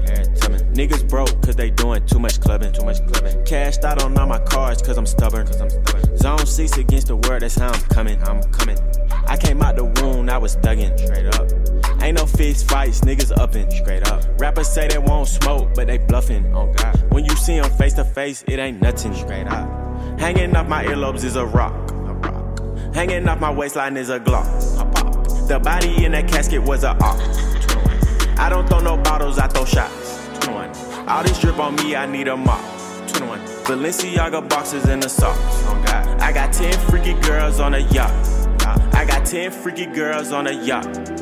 [0.75, 2.73] Niggas broke cause they doing too much clubbing.
[2.73, 3.05] Too much
[3.45, 5.47] Cashed out on all my cards cause I'm stubborn.
[5.47, 6.17] Cause I'm stubborn.
[6.17, 8.23] Zone 6 against the world, that's how I'm coming.
[8.25, 8.79] I'm coming.
[9.27, 10.99] I came out the wound, I was thugging.
[10.99, 12.03] Straight up.
[12.03, 13.71] Ain't no fist fights, niggas uppin'.
[13.71, 14.25] Straight up.
[14.39, 16.55] Rappers say they won't smoke, but they bluffing.
[16.55, 17.13] Oh God.
[17.13, 19.15] When you see them face to face, it ain't nothing.
[19.15, 19.69] Straight up.
[20.19, 21.75] Hanging off my earlobes is a rock.
[21.91, 22.95] A rock.
[22.95, 24.47] Hanging off my waistline is a Glock.
[24.81, 25.49] A pop.
[25.49, 27.19] The body in that casket was a op.
[28.39, 30.19] I don't throw no bottles, I throw shots.
[31.11, 32.61] All this drip on me, I need a mop.
[33.71, 33.79] 21.
[33.79, 35.39] Balenciaga boxes in the socks.
[35.67, 36.17] Oh.
[36.21, 38.11] I got 10 freaky girls on a yacht.
[38.95, 41.20] I got 10 freaky girls on a yacht.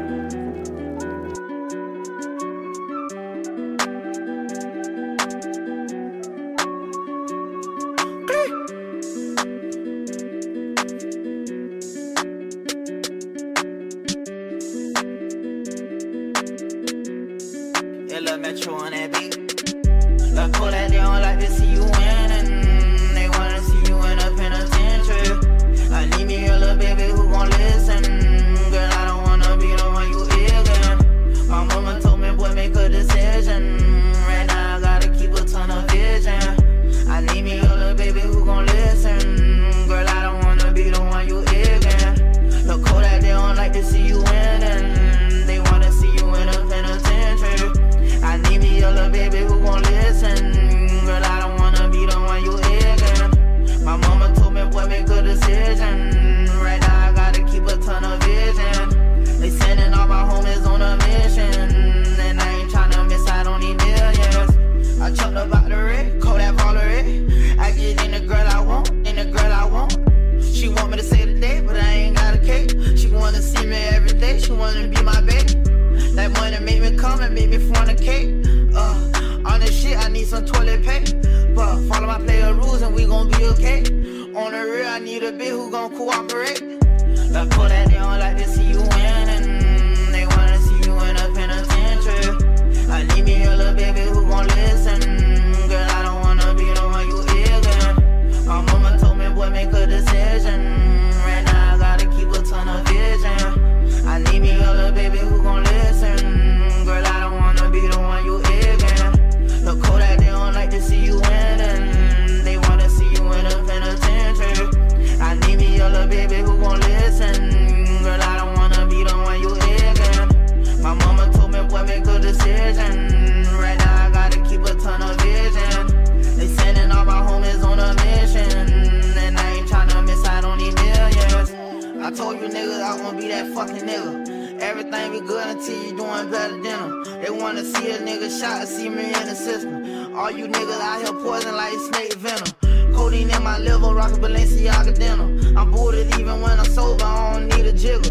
[133.39, 134.61] That fucking nigga.
[134.61, 137.05] Everything be good until you doing better than them.
[137.23, 140.17] They wanna see a nigga shot, see me in the system.
[140.17, 142.93] All you niggas out here poison like snake venom.
[142.93, 145.57] Codeine in my liver, rockin' Balenciaga denim.
[145.57, 148.11] I'm booted even when I'm sober, I don't need a jiggle.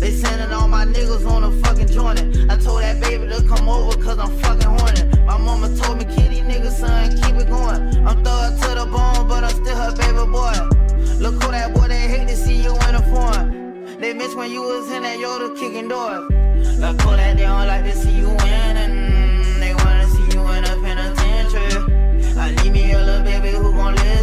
[0.00, 2.20] They sending all my niggas on a fucking joint.
[2.50, 5.04] I told that baby to come over cause I'm fucking horny.
[5.26, 8.06] My mama told me, kitty nigga, son, keep it going.
[8.08, 10.56] I'm thug to the bone, but I'm still her baby boy.
[11.20, 13.61] Look who that boy, they hate to see you in a form.
[14.02, 16.28] They miss when you was in that Yoda kicking doors.
[16.80, 18.94] Look who that they don't like to see you winning.
[18.98, 22.36] Mm, they wanna see you in a penitentiary.
[22.36, 24.21] I need me a little baby who gon' listen.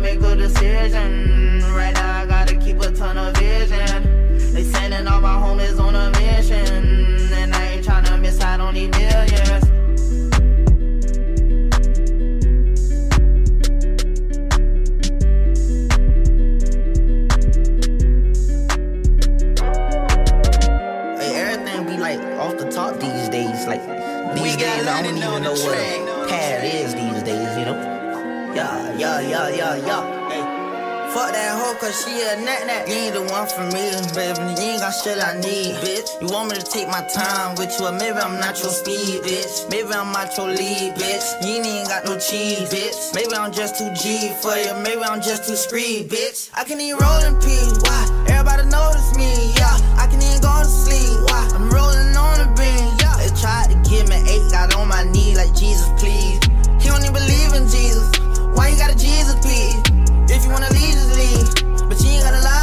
[0.00, 1.60] Make a decision.
[1.74, 4.34] Right now, I gotta keep a ton of vision.
[4.52, 7.32] They sending all my homies on a mission.
[7.32, 9.64] And I ain't tryna miss out on these millions.
[21.20, 23.66] Hey, everything be like off the top these days.
[23.66, 23.84] Like
[24.34, 26.09] these days, I don't even know what
[29.00, 31.08] Yeah, yeah, yeah, yeah.
[31.16, 32.84] Fuck that hoe, cause she a nat nat.
[32.84, 34.44] You ain't the one for me, baby.
[34.60, 36.20] You ain't got shit I need, bitch.
[36.20, 39.24] You want me to take my time with you, or maybe I'm not your speed,
[39.24, 39.72] bitch.
[39.72, 41.24] Maybe I'm not your lead, bitch.
[41.40, 43.16] You ain't even got no cheese, bitch.
[43.16, 46.52] Maybe I'm just too G for you, maybe I'm just too screed, bitch.
[46.52, 48.04] I can even roll in peace, why?
[48.28, 49.80] Everybody notice me, yeah.
[49.96, 51.48] I can even go to sleep, why?
[51.56, 53.16] I'm rolling on the beam, yeah.
[53.16, 56.36] They tried to give me eight, got on my knee like Jesus, please.
[56.84, 58.29] He don't even believe in Jesus.
[58.60, 59.80] Why you got a Jesus piece?
[60.28, 61.88] If you wanna leave, just leave.
[61.88, 62.59] But you ain't gotta lie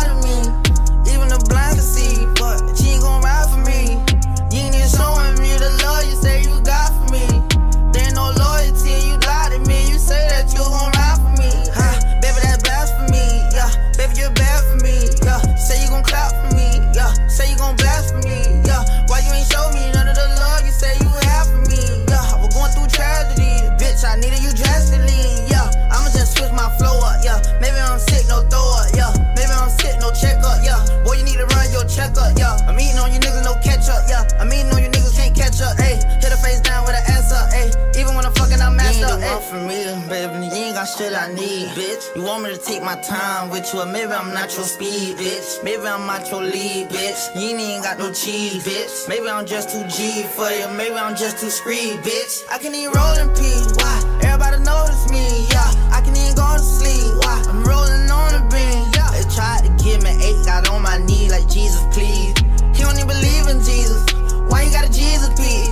[32.17, 32.33] your.
[32.37, 34.03] Yeah, I'm eating on you niggas, no catch up.
[34.09, 35.77] Yeah, I'm eating on you niggas, can't catch up.
[35.77, 37.53] Hey, hit a face down with an ass up.
[37.53, 39.19] Hey, even when I'm fucking, I'm messed up.
[39.19, 40.45] You ain't the one for me, baby.
[40.49, 42.15] You ain't got shit I need, bitch.
[42.15, 45.17] You want me to take my time with you, or maybe I'm not your speed,
[45.17, 45.63] bitch.
[45.63, 47.35] Maybe I'm not your lead, bitch.
[47.35, 49.07] You ain't even got no cheese, bitch.
[49.07, 52.43] Maybe I'm just too G for you, maybe I'm just too screed, bitch.
[52.49, 54.19] I can even roll in peace, why?
[54.23, 55.71] Everybody notice me, yeah.
[55.91, 57.43] I can even go to sleep, why?
[57.47, 59.09] I'm rolling on the beam, yeah.
[59.11, 62.35] They tried to give me eight, got on my knee like Jesus, please.
[62.75, 64.03] He don't even believe in Jesus.
[64.49, 65.71] Why you got a Jesus piece?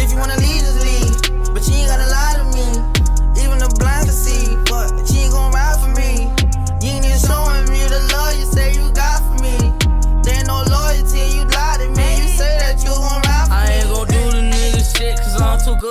[0.00, 1.52] If you wanna leave, just leave.
[1.52, 2.89] But you ain't gotta lie to me.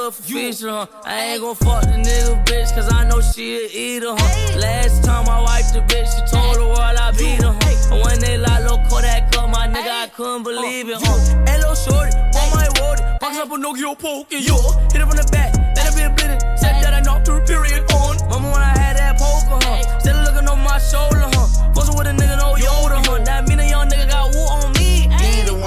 [0.10, 0.88] I'm too good for fishing, huh?
[1.06, 4.58] I ain't gon' fuck the nigga bitch, cause I know she a eater, huh?
[4.58, 7.94] Last time I wiped the bitch, she told the world I beat her, huh?
[7.94, 11.46] And when they lock low Kodak up, my nigga, I couldn't uh, believe it, huh?
[11.46, 14.58] Hello, shorty, on my road, boxing up a Nokia poking, yo.
[14.90, 17.40] Hit it from the back, let it be a bleeding, said that I knocked her
[17.46, 18.18] period on.
[18.34, 20.00] Mama, when I had that poker, huh?
[20.00, 21.70] Still looking on my shoulder, huh?
[21.78, 23.22] Fussing with a nigga, no Yoda, huh?
[23.30, 23.99] That mean a young nigga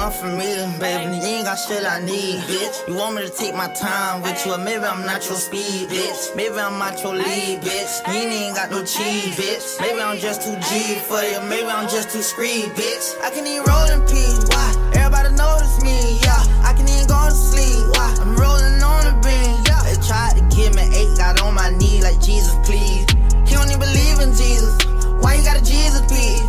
[0.02, 1.16] one for me, baby.
[1.16, 2.88] You ain't got shit I need, bitch.
[2.88, 5.88] You want me to take my time with you, or maybe I'm not your speed,
[5.88, 6.34] bitch.
[6.34, 7.92] Maybe I'm not your lead, bitch.
[8.08, 9.80] You ain't got no cheese, bitch.
[9.80, 13.20] Maybe I'm just too G for you, maybe I'm just too screed, bitch.
[13.22, 14.68] I can even roll in peace, why?
[14.94, 16.42] Everybody notice me, yeah.
[16.66, 18.10] I can even go to sleep, why?
[18.22, 19.82] I'm rolling on the beam, yeah.
[19.86, 23.06] They tried to give me eight, got on my knee like Jesus, please.
[23.46, 24.74] He don't even believe in Jesus.
[25.22, 26.42] Why you got a Jesus, please?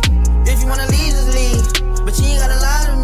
[0.50, 1.64] If you wanna leave, just leave.
[2.04, 3.03] But you ain't gotta lie to me.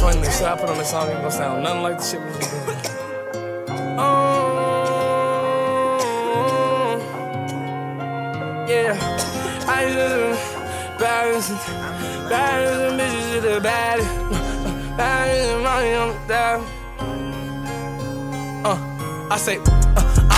[0.00, 2.20] Funny, the shit I put on this song ain't gonna sound nothing like the shit
[2.20, 2.48] we did.
[3.98, 4.16] Oh,
[8.66, 8.96] yeah,
[9.68, 10.54] I just
[10.98, 11.48] balance,
[12.30, 14.00] balance, bitches to the bad,
[14.96, 16.64] balance, money on the dial.
[18.64, 18.78] Uh,
[19.30, 19.79] I say.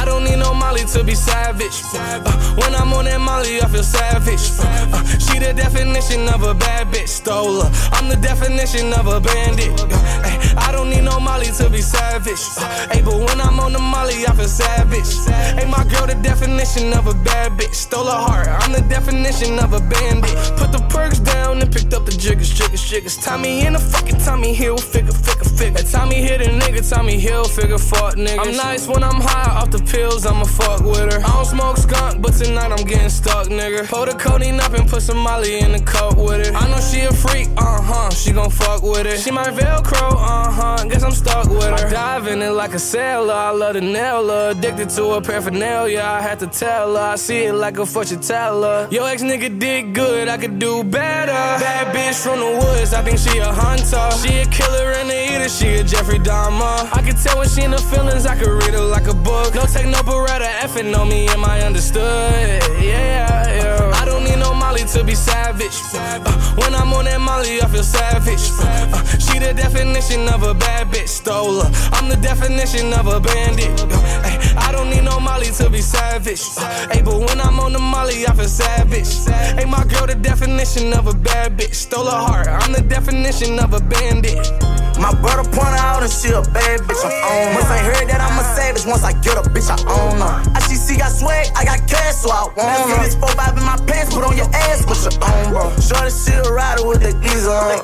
[0.03, 1.81] I don't need no Molly to be savage.
[1.95, 2.19] Uh,
[2.59, 4.51] when I'm on that Molly, I feel savage.
[4.59, 7.71] Uh, she the definition of a bad bitch, stole her.
[7.93, 9.71] I'm the definition of a bandit.
[9.81, 9.87] Uh,
[10.27, 12.43] ay, I don't need no Molly to be savage.
[12.59, 15.07] Uh, hey, but when I'm on the Molly, I feel savage.
[15.55, 18.49] Hey, my girl, the definition of a bad bitch, stole her heart.
[18.49, 20.35] I'm the definition of a bandit.
[20.59, 23.17] Put the perks down and picked up the jiggers, jiggers, jiggers.
[23.19, 25.85] Tommy in the fucking Tommy Hill, figure, figure, figure.
[25.85, 28.41] Tommy hit a nigga, Tommy Hill, figure, fuck niggas.
[28.43, 31.21] I'm nice when I'm high off the pills, I'ma fuck with her.
[31.21, 33.87] I don't smoke skunk, but tonight I'm getting stuck, nigga.
[33.89, 36.55] Pull the codeine up and put some Molly in the cup with it.
[36.55, 39.21] I know she a freak, uh huh, she gon' fuck with it.
[39.21, 41.97] She my Velcro, uh huh, guess I'm stuck with her.
[41.97, 44.51] I in it like a sailor, I love the nail her.
[44.51, 47.13] Addicted to her paraphernalia, I had to tell her.
[47.15, 48.89] I see it like a fortune teller.
[48.91, 51.33] Yo, ex nigga did good, I could do better.
[51.33, 54.07] Bad bitch from the woods, I think she a hunter.
[54.23, 56.89] She a killer and a eater, she a Jeffrey Dahmer.
[56.99, 59.55] I can tell when she in the feelings, I could read her like a book.
[59.55, 62.63] No no beretta, effing on me, am I understood?
[62.81, 63.93] Yeah, yeah.
[63.95, 65.79] I don't need no Molly to be savage.
[65.95, 66.21] Uh,
[66.57, 68.51] when I'm on that Molly, I feel savage.
[68.61, 71.71] Uh, she the definition of a bad bitch, stole her.
[71.93, 73.81] I'm the definition of a bandit.
[73.81, 76.43] Uh, ay, I don't need no Molly to be savage.
[76.59, 79.25] Uh, hey, but when I'm on the Molly, I feel savage.
[79.57, 82.49] Hey, my girl, the definition of a bad bitch, stole her heart.
[82.49, 84.82] I'm the definition of a bandit.
[85.01, 87.61] My brother point out and she a bad bitch, I own her.
[87.61, 90.35] Once I heard that I'm a savage, once I get a bitch, I own her.
[90.55, 93.03] I see, see, got swag, I got cash, so I want her.
[93.03, 95.71] See this 4-5 in my pants, put on your ass, what your own, bro.
[95.81, 97.83] Shorty, she a rider with the geezer on.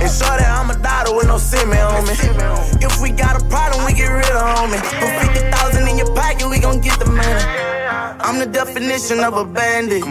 [0.00, 2.14] And shorty, I'm a daughter with no semen on me.
[2.80, 4.80] If we got a problem, we get rid of homie.
[5.00, 7.83] Put 50,000 in your pocket, we gon' get the money.
[8.20, 10.02] I'm the definition of a bandit.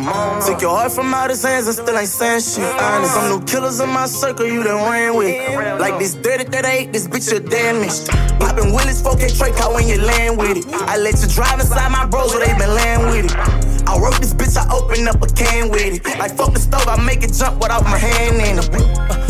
[0.45, 2.63] Took your heart from out his hands and still ain't saying shit.
[2.81, 5.79] Honest, some new killers in my circle you done ran with.
[5.79, 8.07] Like this 30 38, this bitch you damaged.
[8.39, 10.65] Poppin' Willis 4K Trey car when you land with it.
[10.73, 13.63] I let you drive inside my bros where they been land with it.
[13.87, 16.19] I work this bitch, I open up a can with it.
[16.19, 19.22] Like fuck the stove, I make it jump without my hand in it.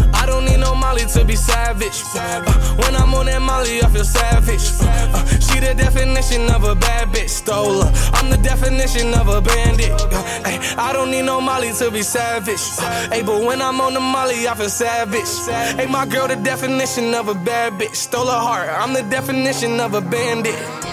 [0.94, 2.04] Molly to be savage.
[2.14, 2.44] Uh,
[2.76, 4.62] when I'm on that Molly, I feel savage.
[4.80, 7.91] Uh, she the definition of a bad bitch, stole her.
[8.14, 9.89] I'm the definition of a bandit.
[9.89, 12.62] Uh, ay, I don't need no Molly to be savage.
[12.78, 15.32] Uh, hey, but when I'm on the Molly, I feel savage.
[15.78, 18.70] Hey, my girl, the definition of a bad bitch, stole her heart.
[18.70, 20.93] I'm the definition of a bandit.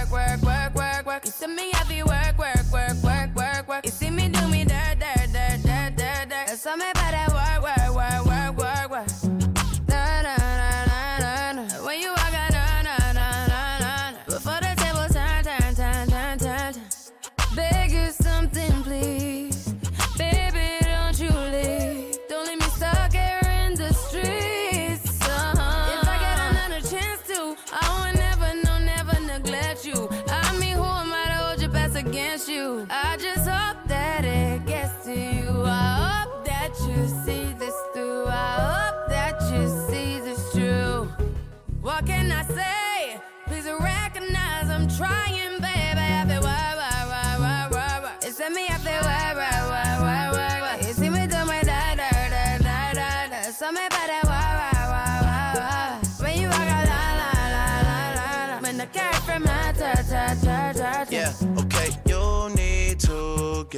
[1.21, 1.25] work.
[1.25, 3.85] You see me happy work, work, work, work, work, work.
[3.85, 6.47] You see me do me dirt, dirt, dirt, dirt, dirt, dirt.
[6.47, 7.00] There's something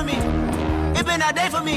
[0.00, 0.16] for me.
[0.98, 1.76] It been a day for me.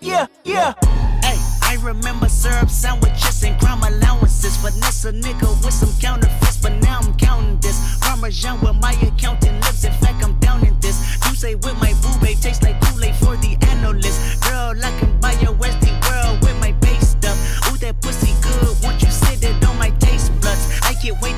[0.00, 0.74] Yeah, yeah.
[1.22, 4.56] Hey, I remember syrup sandwiches and crime allowances.
[4.56, 7.98] Finesse a nigga with some counterfeits, but now I'm counting this.
[8.00, 9.84] Parmesan where my accountant lives.
[9.84, 10.96] In fact, I'm down in this.
[11.26, 14.42] You say with my boo babe tastes like Kool-Aid for the analyst.
[14.42, 17.38] Girl, I can buy your Westie world with my base stuff.
[17.68, 18.76] Ooh, that pussy good.
[18.82, 20.80] Won't you sit it on my taste buds?
[20.82, 21.32] I can't way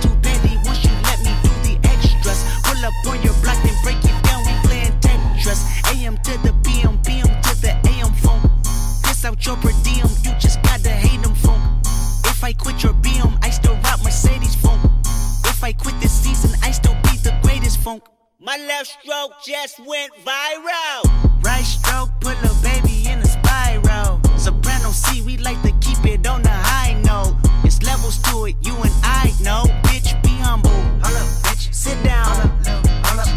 [18.52, 21.42] My left stroke just went viral.
[21.42, 24.20] Right stroke put a baby in a spiral.
[24.36, 27.34] Soprano C, we like to keep it on the high note.
[27.64, 29.64] It's levels to it, you and I know.
[29.84, 30.68] Bitch, be humble.
[31.00, 31.72] bitch.
[31.72, 32.60] Sit down.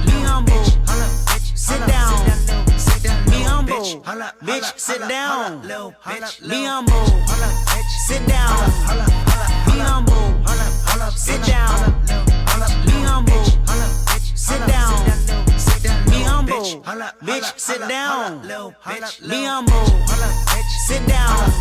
[0.05, 0.65] Be humble.
[1.55, 3.25] Sit down.
[3.29, 4.01] Be humble.
[4.43, 5.61] Bitch, sit down.
[5.61, 7.05] Be humble.
[8.05, 9.14] Sit down.
[17.85, 18.41] Sit down.
[19.29, 19.85] Be humble.
[20.87, 21.51] Sit down.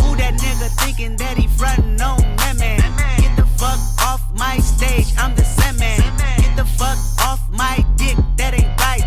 [0.00, 2.80] Who that nigga thinking that he frontin' on that man?
[3.20, 5.98] Get the fuck off my stage, I'm the Sandman.
[6.38, 9.04] Get the fuck off my dick, that ain't right.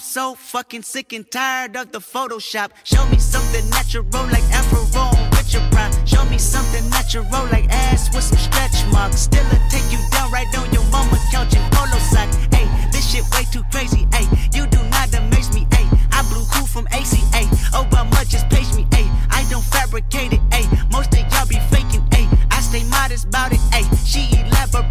[0.00, 2.70] I'm so fucking sick and tired of the Photoshop.
[2.84, 5.92] Show me something natural like Afro on Richard Pryor.
[6.06, 9.20] Show me something natural like ass with some stretch marks.
[9.20, 12.32] Still a take you down right on your mama couch in polo sock.
[12.50, 14.08] Hey, this shit way too crazy.
[14.10, 14.24] Hey,
[14.54, 15.66] you do not amaze me.
[15.70, 17.44] Hey, I blew cool from ACA.
[17.76, 18.86] Obama just page me.
[18.94, 20.40] Hey, I don't fabricate it.
[20.50, 22.08] Hey, most of y'all be faking.
[22.10, 23.60] Hey, I stay modest about it.
[23.70, 24.89] Hey, she elaborated.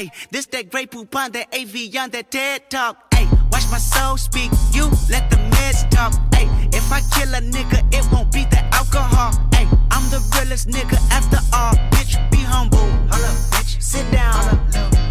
[0.00, 2.96] Hey, this that great poop on that AV on that TED talk.
[3.12, 4.50] Hey, watch my soul speak.
[4.72, 6.14] You let the meds talk.
[6.34, 9.32] Hey, if I kill a nigga, it won't be the alcohol.
[9.52, 11.74] Hey, I'm the realest nigga after all.
[11.92, 12.78] Bitch, be humble.
[13.12, 13.82] Holla bitch.
[13.82, 14.56] Sit down.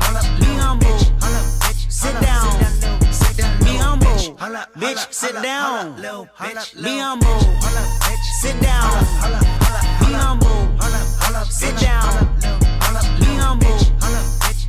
[0.02, 0.26] Hold up.
[0.40, 0.90] Be humble.
[0.90, 1.92] Hold up, bitch.
[1.92, 2.50] Sit down.
[3.60, 4.08] Be humble.
[4.74, 6.02] Bitch, sit down.
[6.02, 7.46] Be humble.
[7.62, 8.98] Holla bitch Sit down.
[10.02, 10.50] Be humble.
[11.52, 12.40] Sit down.
[13.20, 13.79] Be humble.